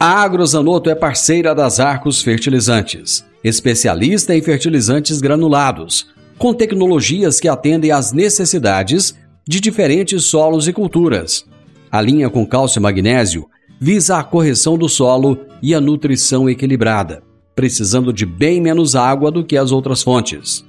A 0.00 0.22
Agrozanoto 0.22 0.90
é 0.90 0.94
parceira 0.94 1.54
das 1.54 1.80
Arcos 1.80 2.22
Fertilizantes, 2.22 3.24
especialista 3.44 4.34
em 4.34 4.42
fertilizantes 4.42 5.20
granulados, 5.20 6.06
com 6.38 6.52
tecnologias 6.52 7.40
que 7.40 7.48
atendem 7.48 7.90
às 7.90 8.12
necessidades 8.12 9.14
de 9.46 9.60
diferentes 9.60 10.24
solos 10.24 10.68
e 10.68 10.72
culturas. 10.72 11.46
A 11.90 12.00
linha 12.00 12.28
com 12.28 12.46
cálcio 12.46 12.78
e 12.78 12.82
magnésio 12.82 13.46
visa 13.80 14.18
a 14.18 14.24
correção 14.24 14.76
do 14.76 14.88
solo 14.88 15.38
e 15.62 15.74
a 15.74 15.80
nutrição 15.80 16.48
equilibrada, 16.48 17.22
precisando 17.54 18.12
de 18.12 18.26
bem 18.26 18.60
menos 18.60 18.96
água 18.96 19.30
do 19.30 19.44
que 19.44 19.56
as 19.56 19.72
outras 19.72 20.02
fontes. 20.02 20.64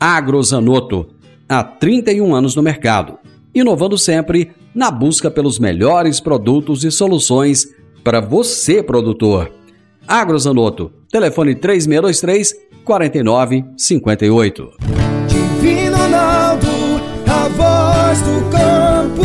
Agrozanoto, 0.00 1.06
há 1.48 1.62
31 1.62 2.34
anos 2.34 2.56
no 2.56 2.62
mercado, 2.62 3.18
inovando 3.54 3.98
sempre 3.98 4.50
na 4.74 4.90
busca 4.90 5.30
pelos 5.30 5.58
melhores 5.58 6.18
produtos 6.18 6.84
e 6.84 6.90
soluções 6.90 7.68
para 8.02 8.20
você, 8.20 8.82
produtor. 8.82 9.52
Agrozanoto, 10.06 10.92
telefone 11.10 11.54
3623 11.54 12.54
4958. 12.84 15.03
Divino 15.64 15.96
Ronaldo, 15.96 16.68
a 17.26 17.48
voz 17.48 18.20
do 18.20 18.50
campo. 18.50 19.22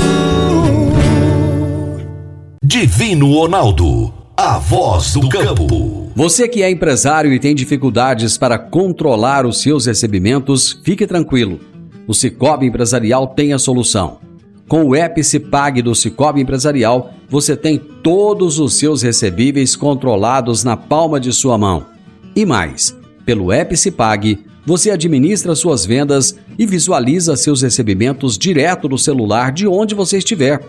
Divino 2.64 3.34
Ronaldo, 3.34 4.14
a 4.38 4.58
voz 4.58 5.14
do 5.16 5.28
campo. 5.28 6.10
Você 6.16 6.48
que 6.48 6.64
é 6.64 6.72
empresário 6.72 7.34
e 7.34 7.40
tem 7.40 7.54
dificuldades 7.54 8.38
para 8.38 8.58
controlar 8.58 9.46
os 9.46 9.62
seus 9.62 9.86
recebimentos, 9.86 10.80
fique 10.82 11.06
tranquilo. 11.06 11.60
O 12.08 12.14
Cicobi 12.14 12.68
Empresarial 12.68 13.28
tem 13.28 13.52
a 13.52 13.60
solução. 13.60 14.20
Com 14.66 14.86
o 14.86 14.96
app 14.96 15.22
Cipag 15.22 15.82
do 15.82 15.94
Cicobi 15.94 16.40
Empresarial, 16.40 17.12
você 17.28 17.54
tem 17.54 17.78
todos 17.78 18.60
os 18.60 18.76
seus 18.76 19.02
recebíveis 19.02 19.76
controlados 19.76 20.64
na 20.64 20.78
palma 20.78 21.20
de 21.20 21.34
sua 21.34 21.58
mão. 21.58 21.86
E 22.34 22.46
mais, 22.46 22.98
pelo 23.26 23.52
app 23.52 23.76
Cipag, 23.76 24.48
você 24.66 24.92
administra 24.92 25.56
suas 25.56 25.86
vendas 25.86 26.36
e 26.58 26.66
visualiza 26.66 27.36
seus 27.36 27.62
recebimentos 27.62 28.38
direto 28.38 28.88
no 28.90 28.98
celular 28.98 29.52
de 29.52 29.68
onde 29.68 29.96
você 29.96 30.18
estiver. 30.18 30.62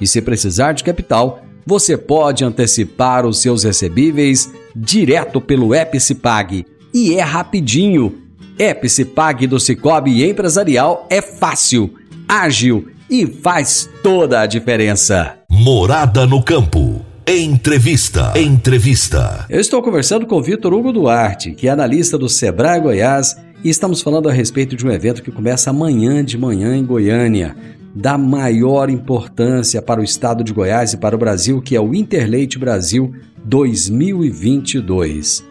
E 0.00 0.06
se 0.06 0.20
precisar 0.22 0.72
de 0.72 0.84
capital, 0.84 1.42
você 1.66 1.96
pode 1.96 2.44
antecipar 2.44 3.26
os 3.26 3.40
seus 3.40 3.64
recebíveis 3.64 4.50
direto 4.74 5.40
pelo 5.40 5.74
app 5.74 5.98
Cipag. 6.00 6.64
E 6.92 7.14
é 7.14 7.22
rapidinho. 7.22 8.18
App 8.58 8.88
Cipag 8.88 9.46
do 9.46 9.58
Cicobi 9.58 10.28
Empresarial 10.28 11.06
é 11.08 11.22
fácil, 11.22 11.94
ágil 12.28 12.88
e 13.08 13.26
faz 13.26 13.88
toda 14.02 14.40
a 14.40 14.46
diferença. 14.46 15.36
Morada 15.50 16.26
no 16.26 16.42
campo. 16.42 16.89
Entrevista. 17.26 18.32
Entrevista. 18.36 19.46
Eu 19.48 19.60
estou 19.60 19.82
conversando 19.82 20.26
com 20.26 20.42
Vitor 20.42 20.72
Hugo 20.72 20.92
Duarte, 20.92 21.52
que 21.52 21.68
é 21.68 21.70
analista 21.70 22.18
do 22.18 22.28
Sebrae 22.28 22.80
Goiás, 22.80 23.36
e 23.62 23.68
estamos 23.68 24.00
falando 24.00 24.28
a 24.28 24.32
respeito 24.32 24.74
de 24.74 24.86
um 24.86 24.90
evento 24.90 25.22
que 25.22 25.30
começa 25.30 25.70
amanhã 25.70 26.24
de 26.24 26.36
manhã 26.36 26.74
em 26.74 26.84
Goiânia, 26.84 27.54
da 27.94 28.16
maior 28.16 28.90
importância 28.90 29.82
para 29.82 30.00
o 30.00 30.04
estado 30.04 30.42
de 30.42 30.52
Goiás 30.52 30.92
e 30.92 30.96
para 30.96 31.14
o 31.14 31.18
Brasil, 31.18 31.60
que 31.60 31.76
é 31.76 31.80
o 31.80 31.94
Interleite 31.94 32.58
Brasil 32.58 33.14
2022. 33.44 35.44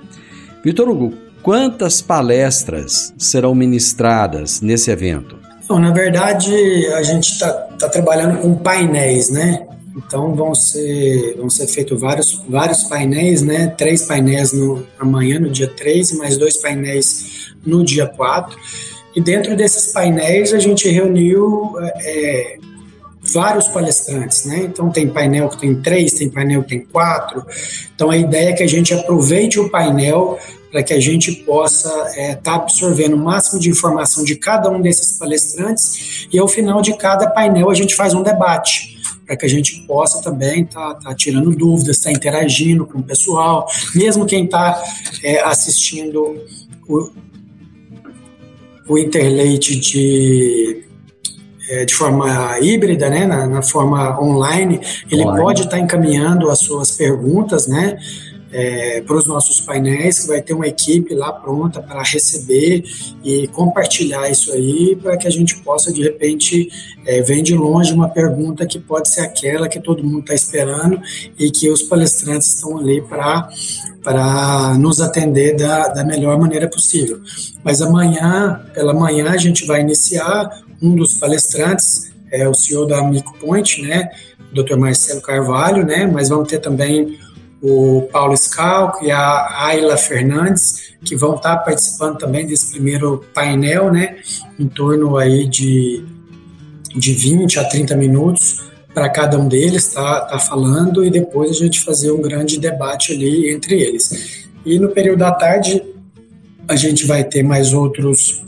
Vitor 0.64 0.90
Hugo, 0.90 1.14
quantas 1.42 2.02
palestras 2.02 3.14
serão 3.18 3.56
ministradas 3.56 4.60
nesse 4.60 4.92
evento? 4.92 5.38
Bom, 5.68 5.80
na 5.80 5.92
verdade, 5.92 6.52
a 6.94 7.04
gente 7.04 7.32
está 7.32 7.52
tá 7.80 7.88
trabalhando 7.88 8.40
com 8.40 8.56
painéis, 8.56 9.30
né? 9.30 9.69
Então 9.96 10.36
vão 10.36 10.54
ser, 10.54 11.36
vão 11.38 11.50
ser 11.50 11.68
feitos 11.68 12.00
vários, 12.00 12.44
vários 12.48 12.84
painéis, 12.84 13.42
né? 13.42 13.68
Três 13.68 14.04
painéis 14.04 14.54
no, 14.54 14.86
amanhã, 15.00 15.40
no 15.40 15.50
dia 15.50 15.68
3, 15.68 16.12
e 16.12 16.18
mais 16.18 16.38
dois 16.38 16.58
painéis 16.58 17.54
no 17.66 17.84
dia 17.84 18.08
4. 18.08 18.58
E 19.16 19.22
dentro 19.22 19.56
desses 19.56 19.92
painéis 19.92 20.54
a 20.54 20.60
gente 20.60 20.88
reuniu 20.88 21.74
é, 22.04 22.58
vários 23.22 23.68
palestrantes, 23.68 24.46
né? 24.46 24.64
Então 24.64 24.90
tem 24.92 25.10
painel 25.10 25.50
que 25.50 25.60
tem 25.60 25.76
três, 25.82 26.14
tem 26.14 26.30
painel 26.30 26.64
que 26.64 26.70
tem 26.70 26.80
quatro. 26.82 27.46
Então 27.96 28.12
a 28.12 28.18
ideia 28.18 28.50
é 28.50 28.54
que 28.54 28.64
a 28.64 28.68
gente 28.68 28.94
aproveite 28.94 29.60
o 29.60 29.70
painel 29.70 30.38
para 30.72 30.84
que 30.84 30.94
a 30.94 31.00
gente 31.00 31.32
possa 31.32 31.90
estar 31.90 32.22
é, 32.22 32.36
tá 32.36 32.56
absorvendo 32.56 33.16
o 33.16 33.20
máximo 33.20 33.60
de 33.60 33.70
informação 33.70 34.24
de 34.24 34.36
cada 34.36 34.70
um 34.70 34.80
desses 34.80 35.18
palestrantes 35.18 36.28
e 36.32 36.38
ao 36.38 36.48
final 36.48 36.80
de 36.80 36.96
cada 36.96 37.28
painel 37.28 37.72
a 37.72 37.74
gente 37.74 37.96
faz 37.96 38.14
um 38.14 38.22
debate 38.22 38.99
para 39.30 39.38
que 39.38 39.46
a 39.46 39.50
gente 39.50 39.82
possa 39.82 40.24
também 40.24 40.64
estar 40.64 40.96
tá, 40.96 41.10
tá 41.10 41.16
tirando 41.16 41.52
dúvidas, 41.52 41.98
estar 41.98 42.10
tá 42.10 42.16
interagindo 42.16 42.84
com 42.84 42.98
o 42.98 43.04
pessoal, 43.04 43.68
mesmo 43.94 44.26
quem 44.26 44.46
está 44.46 44.84
é, 45.24 45.40
assistindo 45.42 46.36
o, 46.88 47.12
o 48.88 48.98
Interleite 48.98 49.80
de 49.80 50.84
é, 51.70 51.86
de 51.86 51.94
forma 51.94 52.58
híbrida, 52.60 53.08
né, 53.08 53.28
na, 53.28 53.46
na 53.46 53.62
forma 53.62 54.20
online, 54.20 54.82
ele 55.12 55.22
online. 55.22 55.44
pode 55.44 55.62
estar 55.62 55.78
tá 55.78 55.80
encaminhando 55.80 56.50
as 56.50 56.58
suas 56.58 56.90
perguntas, 56.90 57.68
né, 57.68 58.00
é, 58.52 59.02
para 59.02 59.16
os 59.16 59.28
nossos 59.28 59.62
painéis, 59.62 60.20
que 60.20 60.28
vai 60.28 60.42
ter 60.42 60.54
uma 60.54 60.68
equipe 60.68 61.14
lá 61.14 61.32
pronta 61.32 61.82
para 61.82 62.02
receber 62.02 62.84
e 63.24 63.48
compartilhar 63.48 64.30
isso 64.30 64.52
aí, 64.52 64.96
para 64.96 65.18
que 65.18 65.28
a 65.28 65.32
gente 65.32 65.58
possa, 65.62 65.92
de 65.94 66.02
repente, 66.02 66.70
é, 67.06 67.22
vem 67.22 67.44
de 67.44 67.56
longe 67.56 67.94
uma 67.94 68.10
pergunta 68.10 68.66
que 68.66 68.80
pode 68.80 69.10
ser 69.10 69.22
aquela 69.22 69.68
que 69.68 69.80
todo 69.80 70.04
mundo 70.04 70.22
está 70.22 70.34
esperando 70.34 71.00
e 71.38 71.52
que 71.52 71.70
os 71.70 71.84
palestrantes 71.84 72.56
estão 72.56 72.78
ali 72.78 73.02
para 73.02 74.78
nos 74.80 75.00
atender 75.00 75.56
da, 75.56 75.90
da 75.90 76.04
melhor 76.04 76.40
maneira 76.40 76.68
possível. 76.68 77.20
Mas 77.64 77.82
amanhã, 77.82 78.66
pela 78.74 78.94
manhã, 78.94 79.30
a 79.30 79.38
gente 79.38 79.66
vai 79.66 79.82
iniciar 79.82 80.50
um 80.82 80.96
dos 80.96 81.14
palestrantes, 81.14 82.12
é 82.32 82.48
o 82.48 82.54
CEO 82.54 82.86
da 82.86 83.04
Mico 83.04 83.38
Point, 83.40 83.82
né, 83.82 84.10
Dr. 84.54 84.78
Marcelo 84.78 85.22
Carvalho, 85.22 85.86
né, 85.86 86.08
mas 86.08 86.30
vamos 86.30 86.48
ter 86.48 86.60
também 86.60 87.18
o 87.62 88.08
Paulo 88.12 88.36
Scalco 88.38 89.04
e 89.04 89.12
a 89.12 89.66
Ayla 89.66 89.98
Fernandes, 89.98 90.94
que 91.04 91.16
vão 91.16 91.36
estar 91.36 91.58
participando 91.58 92.18
também 92.18 92.46
desse 92.46 92.72
primeiro 92.72 93.26
painel, 93.34 93.92
né, 93.92 94.18
em 94.58 94.68
torno 94.68 95.18
aí 95.18 95.48
de, 95.48 96.06
de 96.96 97.14
20 97.14 97.60
a 97.60 97.66
30 97.66 97.96
minutos 97.96 98.70
para 98.94 99.10
cada 99.10 99.38
um 99.38 99.48
deles 99.48 99.94
tá, 99.94 100.22
tá 100.22 100.40
falando 100.40 101.06
e 101.06 101.10
depois 101.10 101.52
a 101.52 101.54
gente 101.54 101.82
fazer 101.82 102.12
um 102.12 102.22
grande 102.22 102.60
debate 102.60 103.14
ali 103.14 103.50
entre 103.52 103.80
eles. 103.80 104.48
E 104.66 104.80
no 104.80 104.90
período 104.90 105.20
da 105.20 105.32
tarde 105.32 105.82
a 106.68 106.76
gente 106.76 107.06
vai 107.06 107.24
ter 107.24 107.44
mais 107.44 107.74
outros 107.74 108.44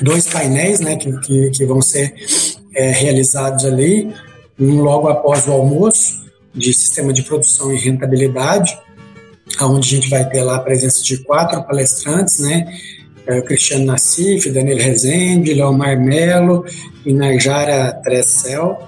dois 0.00 0.26
painéis, 0.26 0.80
né, 0.80 0.96
que, 0.96 1.12
que, 1.20 1.50
que 1.50 1.64
vão 1.64 1.82
ser 1.82 2.14
é, 2.74 2.90
realizados 2.90 3.64
ali, 3.64 4.12
um 4.58 4.80
logo 4.82 5.08
após 5.08 5.46
o 5.46 5.52
almoço, 5.52 6.27
de 6.58 6.72
sistema 6.74 7.12
de 7.12 7.22
produção 7.22 7.72
e 7.72 7.78
rentabilidade, 7.78 8.78
onde 9.62 9.88
a 9.88 9.96
gente 9.96 10.10
vai 10.10 10.28
ter 10.28 10.42
lá 10.42 10.56
a 10.56 10.60
presença 10.60 11.02
de 11.02 11.18
quatro 11.18 11.62
palestrantes, 11.64 12.40
né? 12.40 12.66
É, 13.26 13.42
Cristiano 13.42 13.84
Nassif, 13.84 14.50
Daniel 14.50 14.78
Rezende, 14.78 15.52
Leomar 15.52 16.00
Melo 16.00 16.64
e 17.04 17.12
Narjara 17.12 17.92
Tressel. 18.02 18.78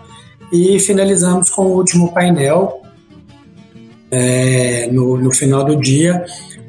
E 0.53 0.79
finalizamos 0.79 1.51
com 1.51 1.63
o 1.63 1.77
último 1.77 2.13
painel 2.13 2.83
é, 4.11 4.89
no, 4.89 5.17
no 5.19 5.33
final 5.33 5.65
do 5.65 5.77
dia, 5.77 6.25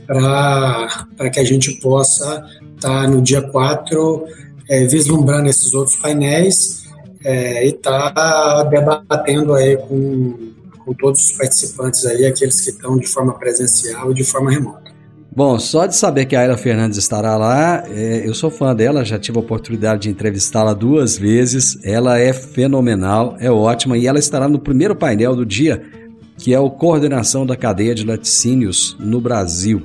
para 0.05 1.29
que 1.31 1.39
a 1.39 1.43
gente 1.43 1.79
possa 1.79 2.45
estar 2.75 3.03
tá 3.03 3.07
no 3.07 3.21
dia 3.21 3.41
4 3.41 4.25
é, 4.69 4.85
vislumbrando 4.85 5.49
esses 5.49 5.73
outros 5.73 5.95
painéis 5.95 6.83
é, 7.23 7.65
e 7.65 7.69
estar 7.69 8.11
tá 8.13 8.63
debatendo 8.63 9.53
aí 9.53 9.77
com 9.77 10.51
com 10.91 10.93
todos 10.93 11.25
os 11.25 11.31
participantes 11.31 12.05
aí, 12.05 12.25
aqueles 12.25 12.59
que 12.61 12.69
estão 12.69 12.97
de 12.97 13.07
forma 13.07 13.33
presencial 13.37 14.11
e 14.11 14.13
de 14.13 14.23
forma 14.23 14.51
remota. 14.51 14.91
Bom, 15.33 15.57
só 15.57 15.85
de 15.85 15.95
saber 15.95 16.25
que 16.25 16.35
a 16.35 16.41
Ayla 16.41 16.57
Fernandes 16.57 16.97
estará 16.97 17.37
lá, 17.37 17.85
é, 17.89 18.27
eu 18.27 18.33
sou 18.33 18.51
fã 18.51 18.75
dela, 18.75 19.05
já 19.05 19.17
tive 19.17 19.37
a 19.37 19.41
oportunidade 19.41 20.01
de 20.01 20.09
entrevistá-la 20.09 20.73
duas 20.73 21.17
vezes. 21.17 21.79
Ela 21.85 22.19
é 22.19 22.33
fenomenal, 22.33 23.37
é 23.39 23.49
ótima 23.49 23.97
e 23.97 24.07
ela 24.07 24.19
estará 24.19 24.49
no 24.49 24.59
primeiro 24.59 24.93
painel 24.93 25.33
do 25.33 25.45
dia, 25.45 25.81
que 26.37 26.53
é 26.53 26.59
o 26.59 26.69
Coordenação 26.69 27.45
da 27.45 27.55
Cadeia 27.55 27.95
de 27.95 28.05
Laticínios 28.05 28.97
no 28.99 29.21
Brasil. 29.21 29.81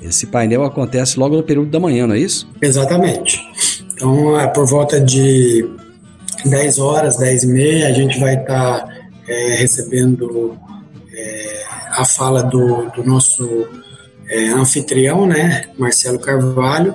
Esse 0.00 0.26
painel 0.26 0.64
acontece 0.64 1.18
logo 1.18 1.36
no 1.36 1.42
período 1.42 1.70
da 1.70 1.78
manhã, 1.78 2.06
não 2.06 2.14
é 2.14 2.18
isso? 2.18 2.48
Exatamente. 2.62 3.38
Então, 3.92 4.40
é 4.40 4.46
por 4.46 4.66
volta 4.66 4.98
de 4.98 5.68
10 6.46 6.78
horas, 6.78 7.16
10 7.18 7.42
e 7.42 7.46
meia, 7.46 7.88
a 7.88 7.92
gente 7.92 8.18
vai 8.18 8.40
estar 8.40 8.80
tá, 8.80 9.01
é, 9.26 9.56
recebendo 9.56 10.56
é, 11.12 11.64
a 11.90 12.04
fala 12.04 12.42
do, 12.42 12.90
do 12.90 13.04
nosso 13.04 13.66
é, 14.28 14.48
anfitrião, 14.48 15.26
né, 15.26 15.64
Marcelo 15.78 16.18
Carvalho, 16.18 16.94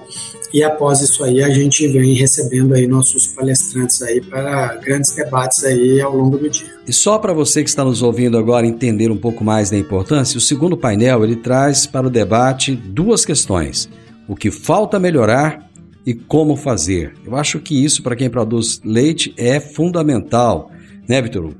e 0.54 0.64
após 0.64 1.02
isso 1.02 1.24
aí 1.24 1.44
a 1.44 1.50
gente 1.50 1.88
vem 1.88 2.14
recebendo 2.14 2.74
aí 2.74 2.88
nossos 2.88 3.28
palestrantes 3.28 4.02
aí 4.02 4.22
para 4.22 4.76
grandes 4.76 5.14
debates 5.14 5.64
aí 5.64 6.00
ao 6.02 6.16
longo 6.16 6.38
do 6.38 6.50
dia. 6.50 6.68
E 6.88 6.94
só 6.94 7.20
para 7.20 7.34
você 7.34 7.64
que 7.64 7.70
está 7.70 7.84
nos 7.84 8.02
ouvindo 8.02 8.38
agora 8.38 8.66
entender 8.66 9.12
um 9.12 9.18
pouco 9.18 9.44
mais 9.44 9.70
da 9.70 9.78
importância, 9.78 10.38
o 10.38 10.42
segundo 10.42 10.78
painel 10.78 11.24
ele 11.24 11.36
traz 11.36 11.86
para 11.86 12.08
o 12.08 12.10
debate 12.10 12.76
duas 12.76 13.26
questões: 13.26 13.90
o 14.28 14.36
que 14.36 14.50
falta 14.50 15.00
melhorar 15.00 15.70
e 16.06 16.14
como 16.14 16.56
fazer. 16.56 17.14
Eu 17.26 17.36
acho 17.36 17.60
que 17.60 17.84
isso 17.84 18.02
para 18.02 18.16
quem 18.16 18.30
produz 18.30 18.80
leite 18.86 19.34
é 19.38 19.60
fundamental 19.60 20.72
né, 21.08 21.22
Vitor? 21.22 21.54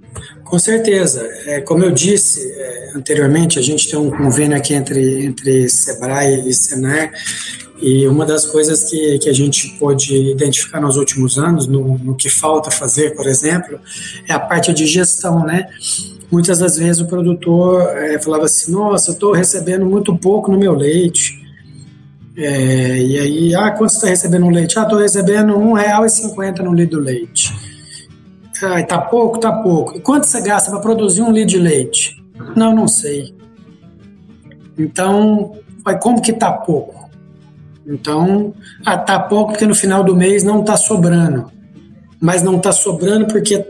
Com 0.44 0.60
certeza. 0.60 1.22
É, 1.46 1.62
como 1.62 1.84
eu 1.84 1.92
disse 1.92 2.42
é, 2.52 2.92
anteriormente, 2.96 3.60
a 3.60 3.62
gente 3.62 3.90
tem 3.90 3.98
um 3.98 4.12
convênio 4.12 4.58
aqui 4.58 4.74
entre, 4.74 5.26
entre 5.26 5.70
Sebrae 5.70 6.48
e 6.48 6.54
Senar, 6.54 7.12
e 7.80 8.08
uma 8.08 8.26
das 8.26 8.46
coisas 8.46 8.90
que, 8.90 9.20
que 9.20 9.30
a 9.30 9.34
gente 9.34 9.70
pôde 9.78 10.32
identificar 10.32 10.82
nos 10.82 10.96
últimos 10.98 11.38
anos, 11.38 11.68
no, 11.68 11.98
no 11.98 12.16
que 12.16 12.30
falta 12.30 12.72
fazer, 12.72 13.16
por 13.16 13.28
exemplo, 13.28 13.80
é 14.28 14.34
a 14.34 14.40
parte 14.40 14.74
de 14.74 14.86
gestão, 14.88 15.46
né? 15.46 15.68
Muitas 16.32 16.58
das 16.58 16.76
vezes 16.76 17.02
o 17.02 17.08
produtor 17.08 17.88
é, 17.98 18.20
falava 18.20 18.46
assim, 18.46 18.72
nossa, 18.72 19.12
eu 19.12 19.14
estou 19.14 19.32
recebendo 19.32 19.86
muito 19.86 20.18
pouco 20.18 20.52
no 20.52 20.58
meu 20.58 20.74
leite, 20.74 21.46
é, 22.36 23.02
e 23.02 23.20
aí, 23.20 23.56
ah, 23.56 23.72
quanto 23.72 23.90
você 23.90 23.98
está 23.98 24.08
recebendo 24.10 24.46
no 24.46 24.52
leite? 24.52 24.78
Ah, 24.78 24.84
estou 24.84 25.00
recebendo 25.00 25.58
R$1,50 25.58 26.60
no 26.60 26.72
litro 26.72 27.00
do 27.00 27.04
leite. 27.04 27.52
Ah, 28.64 28.82
tá 28.84 29.00
pouco, 29.00 29.40
tá 29.40 29.52
pouco. 29.52 29.98
E 29.98 30.02
quanto 30.02 30.26
você 30.26 30.42
gasta 30.42 30.72
para 30.72 30.80
produzir 30.80 31.22
um 31.22 31.32
litro 31.32 31.50
de 31.50 31.60
leite? 31.60 32.24
Não, 32.56 32.74
não 32.74 32.88
sei. 32.88 33.36
Então, 34.78 35.58
vai 35.84 36.00
como 36.00 36.22
que 36.22 36.34
tá 36.34 36.52
pouco? 36.52 37.10
Então, 37.86 38.54
ah, 38.86 38.98
tá 38.98 39.20
pouco 39.20 39.52
porque 39.52 39.66
no 39.66 39.76
final 39.76 40.04
do 40.04 40.16
mês 40.16 40.44
não 40.44 40.64
tá 40.64 40.76
sobrando. 40.76 41.52
Mas 42.20 42.42
não 42.42 42.60
tá 42.60 42.72
sobrando 42.72 43.28
porque 43.28 43.66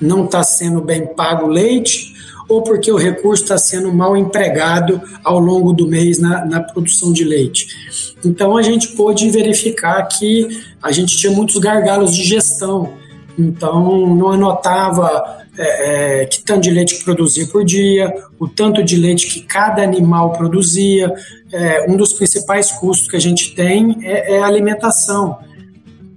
não 0.00 0.24
está 0.24 0.42
sendo 0.42 0.80
bem 0.80 1.06
pago 1.06 1.46
o 1.46 1.48
leite 1.48 2.12
ou 2.48 2.62
porque 2.62 2.92
o 2.92 2.96
recurso 2.96 3.42
está 3.42 3.56
sendo 3.56 3.92
mal 3.92 4.16
empregado 4.16 5.00
ao 5.22 5.38
longo 5.38 5.72
do 5.72 5.86
mês 5.86 6.18
na, 6.18 6.44
na, 6.44 6.60
produção 6.60 7.12
de 7.12 7.24
leite. 7.24 8.14
Então 8.24 8.56
a 8.56 8.62
gente 8.62 8.88
pôde 8.88 9.30
verificar 9.30 10.02
que 10.08 10.62
a 10.82 10.92
gente 10.92 11.16
tinha 11.16 11.32
muitos 11.32 11.56
gargalos 11.56 12.14
de 12.14 12.22
gestão 12.22 12.92
então, 13.38 14.14
não 14.14 14.32
anotava 14.32 15.44
é, 15.56 16.22
é, 16.22 16.26
que 16.26 16.42
tanto 16.42 16.62
de 16.62 16.70
leite 16.70 16.96
que 16.96 17.04
produzia 17.04 17.46
por 17.46 17.64
dia, 17.64 18.12
o 18.38 18.48
tanto 18.48 18.82
de 18.82 18.96
leite 18.96 19.26
que 19.26 19.40
cada 19.40 19.82
animal 19.82 20.32
produzia. 20.32 21.12
É, 21.52 21.88
um 21.88 21.96
dos 21.96 22.12
principais 22.12 22.72
custos 22.72 23.08
que 23.08 23.16
a 23.16 23.20
gente 23.20 23.54
tem 23.54 23.98
é, 24.02 24.36
é 24.36 24.42
a 24.42 24.46
alimentação. 24.46 25.38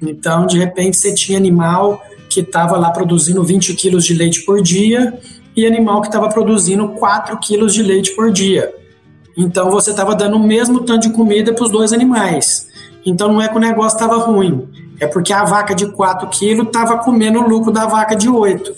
Então, 0.02 0.46
de 0.46 0.58
repente, 0.58 0.98
você 0.98 1.14
tinha 1.14 1.38
animal 1.38 2.02
que 2.30 2.42
estava 2.42 2.78
lá 2.78 2.92
produzindo 2.92 3.44
20 3.44 3.74
quilos 3.74 4.06
de 4.06 4.14
leite 4.14 4.46
por 4.46 4.62
dia 4.62 5.18
e 5.56 5.66
animal 5.66 6.02
que 6.02 6.08
estava 6.08 6.30
produzindo 6.30 6.90
4 6.90 7.38
quilos 7.40 7.74
de 7.74 7.82
leite 7.82 8.16
por 8.16 8.32
dia. 8.32 8.74
Então, 9.36 9.72
você 9.72 9.92
estava 9.92 10.16
dando 10.16 10.38
o 10.38 10.40
mesmo 10.40 10.82
tanto 10.82 11.08
de 11.08 11.14
comida 11.14 11.54
para 11.54 11.64
os 11.64 11.72
dois 11.72 11.94
animais. 11.94 12.68
Então, 13.06 13.32
não 13.32 13.42
é 13.42 13.48
que 13.48 13.56
o 13.56 13.60
negócio 13.60 13.96
estava 13.96 14.18
ruim, 14.18 14.68
é 15.00 15.08
porque 15.08 15.34
a 15.34 15.44
vaca 15.44 15.76
de 15.76 15.88
4 15.92 16.28
quilos 16.30 16.68
estava 16.68 16.98
comendo 16.98 17.40
o 17.40 17.48
lucro 17.48 17.72
da 17.72 17.86
vaca 17.86 18.16
de 18.16 18.30
8. 18.30 18.74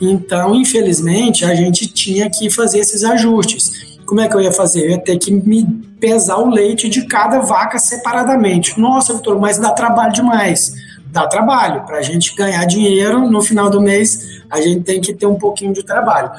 Então, 0.00 0.54
infelizmente, 0.54 1.44
a 1.44 1.54
gente 1.54 1.86
tinha 1.86 2.30
que 2.30 2.48
fazer 2.50 2.78
esses 2.78 3.04
ajustes. 3.04 3.98
Como 4.06 4.20
é 4.20 4.28
que 4.28 4.34
eu 4.34 4.40
ia 4.40 4.52
fazer? 4.52 4.86
Eu 4.86 4.90
ia 4.90 4.98
ter 4.98 5.18
que 5.18 5.30
me 5.30 5.64
pesar 6.00 6.38
o 6.38 6.48
leite 6.48 6.88
de 6.88 7.06
cada 7.06 7.40
vaca 7.40 7.78
separadamente. 7.78 8.80
Nossa, 8.80 9.14
Vitor, 9.14 9.38
mas 9.38 9.58
dá 9.58 9.70
trabalho 9.72 10.12
demais. 10.12 10.72
Dá 11.10 11.26
trabalho. 11.26 11.84
Para 11.84 11.98
a 11.98 12.02
gente 12.02 12.34
ganhar 12.34 12.64
dinheiro 12.64 13.28
no 13.28 13.42
final 13.42 13.68
do 13.68 13.80
mês, 13.80 14.42
a 14.48 14.60
gente 14.60 14.82
tem 14.82 15.00
que 15.00 15.12
ter 15.12 15.26
um 15.26 15.34
pouquinho 15.34 15.72
de 15.72 15.82
trabalho. 15.82 16.30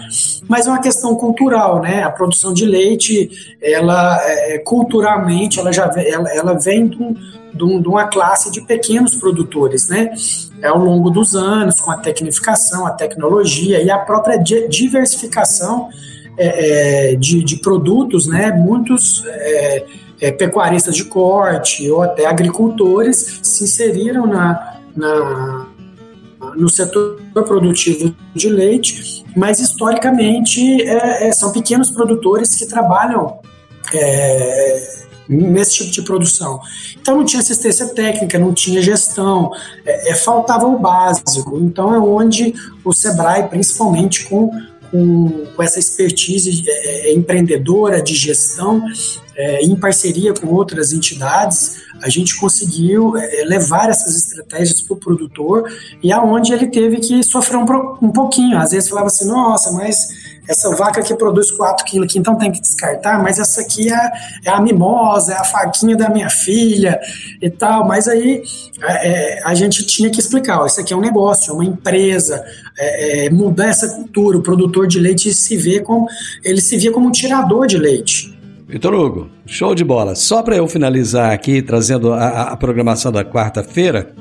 Mas 0.48 0.66
é 0.66 0.70
uma 0.70 0.82
questão 0.82 1.16
cultural, 1.16 1.82
né? 1.82 2.04
A 2.04 2.10
produção 2.10 2.54
de 2.54 2.66
leite, 2.66 3.30
ela 3.62 4.18
é, 4.24 4.58
culturalmente, 4.60 5.60
ela 5.60 5.72
já 5.72 5.92
ela, 5.98 6.30
ela 6.34 6.54
vem 6.54 6.88
de 6.88 7.42
de, 7.54 7.88
uma 7.88 8.06
classe 8.06 8.52
de 8.52 8.62
pequenos 8.62 9.16
produtores, 9.16 9.88
né? 9.88 10.14
É 10.62 10.68
ao 10.68 10.78
longo 10.78 11.10
dos 11.10 11.36
anos, 11.36 11.80
com 11.80 11.92
a 11.92 11.98
tecnificação, 11.98 12.86
a 12.86 12.92
tecnologia 12.92 13.82
e 13.82 13.90
a 13.90 13.98
própria 14.00 14.38
diversificação 14.38 15.90
é, 16.38 17.12
é, 17.12 17.16
de, 17.16 17.44
de, 17.44 17.58
produtos, 17.58 18.28
né? 18.28 18.52
Muitos 18.52 19.24
é, 19.26 19.86
é, 20.22 20.32
pecuaristas 20.32 20.96
de 20.96 21.06
corte 21.06 21.90
ou 21.90 22.04
até 22.04 22.26
agricultores 22.28 23.40
se 23.42 23.64
inseriram 23.64 24.28
na, 24.28 24.78
na, 24.96 25.68
no 26.56 26.70
setor 26.70 27.20
produtivo 27.34 28.16
de 28.36 28.48
leite, 28.48 29.26
mas 29.36 29.60
historicamente 29.60 30.82
é, 30.84 31.28
é, 31.28 31.32
são 31.32 31.52
pequenos 31.52 31.90
produtores 31.90 32.56
que 32.56 32.66
trabalham 32.68 33.40
é, 33.94 35.02
nesse 35.28 35.78
tipo 35.78 35.92
de 35.92 36.02
produção. 36.04 36.60
Então 37.00 37.18
não 37.18 37.26
tinha 37.26 37.42
assistência 37.42 37.88
técnica, 37.88 38.38
não 38.38 38.54
tinha 38.54 38.82
gestão, 38.82 39.52
é, 39.86 40.12
é, 40.12 40.16
faltava 40.16 40.68
o 40.68 40.78
básico. 40.78 41.58
Então 41.60 41.94
é 41.94 42.00
onde 42.00 42.54
o 42.84 42.94
Sebrae, 42.94 43.48
principalmente 43.48 44.28
com, 44.28 44.52
com, 44.92 45.46
com 45.56 45.64
essa 45.64 45.80
expertise 45.80 46.64
é, 46.68 47.14
empreendedora 47.14 48.02
de 48.02 48.14
gestão, 48.14 48.84
é, 49.36 49.64
em 49.64 49.76
parceria 49.76 50.34
com 50.34 50.48
outras 50.48 50.92
entidades, 50.92 51.82
a 52.02 52.10
gente 52.10 52.38
conseguiu 52.40 53.16
é, 53.18 53.44
levar 53.46 53.90
essas 53.90 54.16
estratégias 54.16 54.82
para 54.82 54.94
o 54.94 54.98
produtor 54.98 55.72
e 56.02 56.12
aonde 56.12 56.54
ele 56.54 56.68
teve 56.68 56.98
que 56.98 57.24
sofrer 57.24 57.58
um, 57.58 57.66
um 58.02 58.12
pouquinho. 58.12 58.58
Às 58.58 58.72
vezes 58.72 58.90
falava 58.90 59.08
assim, 59.08 59.26
nossa, 59.26 59.72
mas 59.72 60.08
essa 60.48 60.76
vaca 60.76 61.02
que 61.02 61.14
produz 61.14 61.52
4 61.52 61.86
quilos 61.86 62.08
aqui, 62.08 62.20
então 62.20 62.38
tem 62.38 62.52
que 62.52 62.60
descartar, 62.60 63.22
mas 63.22 63.40
essa 63.40 63.62
aqui 63.62 63.92
é, 63.92 64.12
é 64.46 64.50
a 64.50 64.60
mimosa, 64.60 65.34
é 65.34 65.38
a 65.38 65.44
faquinha 65.44 65.96
da 65.96 66.10
minha 66.10 66.30
filha 66.30 67.00
e 67.42 67.50
tal. 67.50 67.88
Mas 67.88 68.08
aí 68.08 68.44
é, 68.82 69.08
é, 69.38 69.44
a 69.46 69.54
gente 69.54 69.86
tinha 69.86 70.10
que 70.10 70.20
explicar, 70.20 70.62
ó, 70.62 70.66
isso 70.66 70.82
aqui 70.82 70.94
é 70.94 70.98
um 70.98 71.02
negócio, 71.02 71.52
é 71.52 71.54
uma 71.54 71.66
empresa, 71.66 72.44
é, 72.78 73.26
é, 73.26 73.30
mudar 73.30 73.68
essa 73.68 73.88
cultura, 73.90 74.38
o 74.38 74.42
produtor 74.42 74.88
de 74.88 75.00
leite 75.00 75.34
se 75.34 75.56
vê 75.56 75.80
como, 75.80 76.08
ele 76.44 76.60
se 76.60 76.78
via 76.78 76.92
como 76.92 77.08
um 77.08 77.12
tirador 77.12 77.68
de 77.68 77.78
leite. 77.78 78.31
Vitor 78.72 78.94
Hugo, 78.94 79.30
show 79.46 79.76
de 79.76 79.84
bola. 79.84 80.16
Só 80.16 80.42
para 80.42 80.56
eu 80.56 80.66
finalizar 80.66 81.34
aqui, 81.34 81.62
trazendo 81.62 82.14
a, 82.14 82.44
a 82.44 82.56
programação 82.56 83.12
da 83.12 83.22
quarta-feira, 83.22 84.14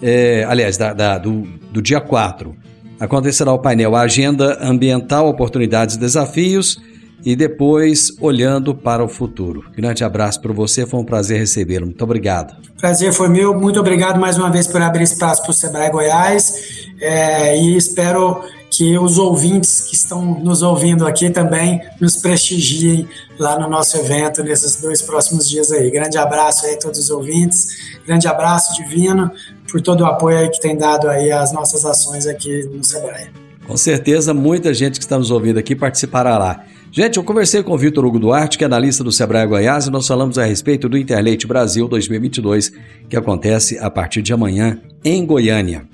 é, 0.00 0.42
aliás, 0.48 0.78
da, 0.78 0.94
da, 0.94 1.18
do, 1.18 1.42
do 1.70 1.82
dia 1.82 2.00
4 2.00 2.56
acontecerá 2.98 3.52
o 3.52 3.58
painel 3.58 3.94
Agenda 3.94 4.56
Ambiental, 4.62 5.28
Oportunidades 5.28 5.96
e 5.96 5.98
Desafios 5.98 6.80
e 7.24 7.36
depois 7.36 8.12
Olhando 8.20 8.74
para 8.74 9.04
o 9.04 9.08
Futuro. 9.08 9.64
Grande 9.76 10.04
abraço 10.04 10.40
para 10.40 10.52
você, 10.52 10.86
foi 10.86 11.00
um 11.00 11.04
prazer 11.04 11.38
recebê-lo. 11.38 11.86
Muito 11.86 12.02
obrigado. 12.02 12.54
Prazer 12.78 13.12
foi 13.12 13.28
meu, 13.28 13.54
muito 13.58 13.78
obrigado 13.78 14.18
mais 14.18 14.38
uma 14.38 14.50
vez 14.50 14.66
por 14.66 14.80
abrir 14.80 15.04
espaço 15.04 15.42
para 15.42 15.50
o 15.50 15.54
Sebrae 15.54 15.90
Goiás 15.90 16.54
é, 17.00 17.58
e 17.58 17.76
espero 17.76 18.42
que 18.70 18.96
os 18.96 19.18
ouvintes 19.18 19.80
que 19.80 19.96
estão 19.96 20.40
nos 20.40 20.62
ouvindo 20.62 21.06
aqui 21.06 21.28
também 21.28 21.82
nos 22.00 22.16
prestigiem 22.16 23.08
lá 23.38 23.58
no 23.58 23.68
nosso 23.68 23.96
evento 23.96 24.42
nesses 24.44 24.80
dois 24.80 25.02
próximos 25.02 25.48
dias 25.48 25.72
aí. 25.72 25.90
Grande 25.90 26.16
abraço 26.16 26.64
aí 26.64 26.74
a 26.74 26.78
todos 26.78 27.00
os 27.00 27.10
ouvintes, 27.10 27.98
grande 28.06 28.28
abraço 28.28 28.74
divino 28.80 29.30
por 29.70 29.80
todo 29.80 30.02
o 30.02 30.06
apoio 30.06 30.38
aí 30.38 30.48
que 30.48 30.60
tem 30.60 30.76
dado 30.76 31.08
aí 31.08 31.32
às 31.32 31.52
nossas 31.52 31.84
ações 31.84 32.26
aqui 32.26 32.62
no 32.72 32.84
Sebrae. 32.84 33.28
Com 33.66 33.76
certeza, 33.76 34.32
muita 34.32 34.72
gente 34.72 34.98
que 34.98 35.04
está 35.04 35.18
nos 35.18 35.30
ouvindo 35.30 35.58
aqui 35.58 35.74
participará 35.74 36.38
lá. 36.38 36.64
Gente, 36.92 37.18
eu 37.18 37.24
conversei 37.24 37.62
com 37.62 37.72
o 37.72 37.78
Vitor 37.78 38.04
Hugo 38.04 38.18
Duarte, 38.18 38.58
que 38.58 38.64
é 38.64 38.66
analista 38.66 39.04
do 39.04 39.12
Sebrae 39.12 39.46
Goiás, 39.46 39.86
e 39.86 39.90
nós 39.90 40.08
falamos 40.08 40.38
a 40.38 40.44
respeito 40.44 40.88
do 40.88 40.98
Interleite 40.98 41.46
Brasil 41.46 41.86
2022, 41.86 42.72
que 43.08 43.16
acontece 43.16 43.78
a 43.78 43.88
partir 43.88 44.22
de 44.22 44.32
amanhã 44.32 44.80
em 45.04 45.24
Goiânia. 45.24 45.84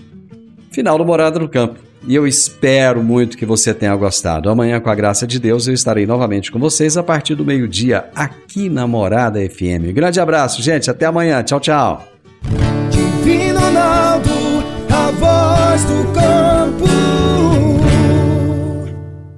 Final 0.71 0.97
do 0.97 1.05
Morada 1.05 1.39
no 1.39 1.49
Campo. 1.49 1.81
e 2.07 2.15
eu 2.15 2.27
espero 2.27 3.03
muito 3.03 3.37
que 3.37 3.45
você 3.45 3.75
tenha 3.75 3.95
gostado. 3.97 4.49
Amanhã, 4.49 4.81
com 4.81 4.89
a 4.89 4.95
graça 4.95 5.27
de 5.27 5.41
Deus, 5.41 5.67
eu 5.67 5.75
estarei 5.75 6.07
novamente 6.07 6.53
com 6.53 6.59
vocês 6.59 6.97
a 6.97 7.03
partir 7.03 7.35
do 7.35 7.45
meio-dia 7.45 8.07
aqui 8.15 8.69
na 8.69 8.87
Morada 8.87 9.41
FM. 9.41 9.93
Grande 9.93 10.21
abraço, 10.21 10.63
gente. 10.63 10.91
Até 10.91 11.05
amanhã. 11.05 11.43
Tchau, 11.43 11.61
tchau. 11.61 12.07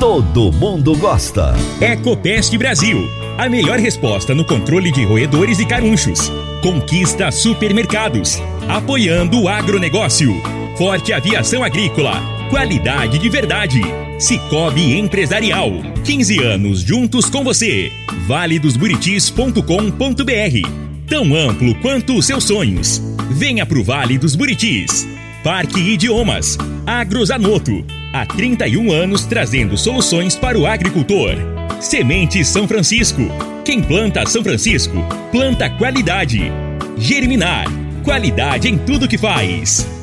Todo 0.00 0.52
mundo 0.52 0.96
gosta. 0.96 1.54
Ecopest 1.80 2.56
Brasil. 2.56 3.08
A 3.36 3.48
melhor 3.48 3.80
resposta 3.80 4.32
no 4.32 4.44
controle 4.44 4.92
de 4.92 5.04
roedores 5.04 5.58
e 5.58 5.66
carunchos. 5.66 6.30
Conquista 6.62 7.32
supermercados. 7.32 8.40
Apoiando 8.68 9.42
o 9.42 9.48
agronegócio. 9.48 10.40
Forte 10.76 11.12
aviação 11.12 11.64
agrícola. 11.64 12.22
Qualidade 12.48 13.18
de 13.18 13.28
verdade. 13.28 13.82
Cicobi 14.20 14.96
Empresarial. 14.96 15.72
15 16.04 16.44
anos 16.44 16.80
juntos 16.80 17.28
com 17.28 17.42
você. 17.42 17.90
valedosburitis.com.br. 18.28 21.08
Tão 21.08 21.34
amplo 21.34 21.74
quanto 21.82 22.16
os 22.16 22.24
seus 22.24 22.44
sonhos. 22.44 23.02
Venha 23.30 23.66
pro 23.66 23.82
Vale 23.82 24.16
dos 24.16 24.36
Buritis. 24.36 25.08
Parque 25.42 25.80
Idiomas. 25.80 26.56
Agrozanoto 26.86 27.97
há 28.12 28.24
31 28.24 28.92
anos 28.92 29.24
trazendo 29.24 29.76
soluções 29.76 30.36
para 30.36 30.58
o 30.58 30.66
agricultor. 30.66 31.34
Semente 31.80 32.44
São 32.44 32.66
Francisco. 32.66 33.22
Quem 33.64 33.82
planta 33.82 34.26
São 34.26 34.42
Francisco, 34.42 34.96
planta 35.30 35.68
qualidade. 35.70 36.52
Germinar. 36.96 37.66
Qualidade 38.04 38.68
em 38.68 38.78
tudo 38.78 39.08
que 39.08 39.18
faz. 39.18 39.97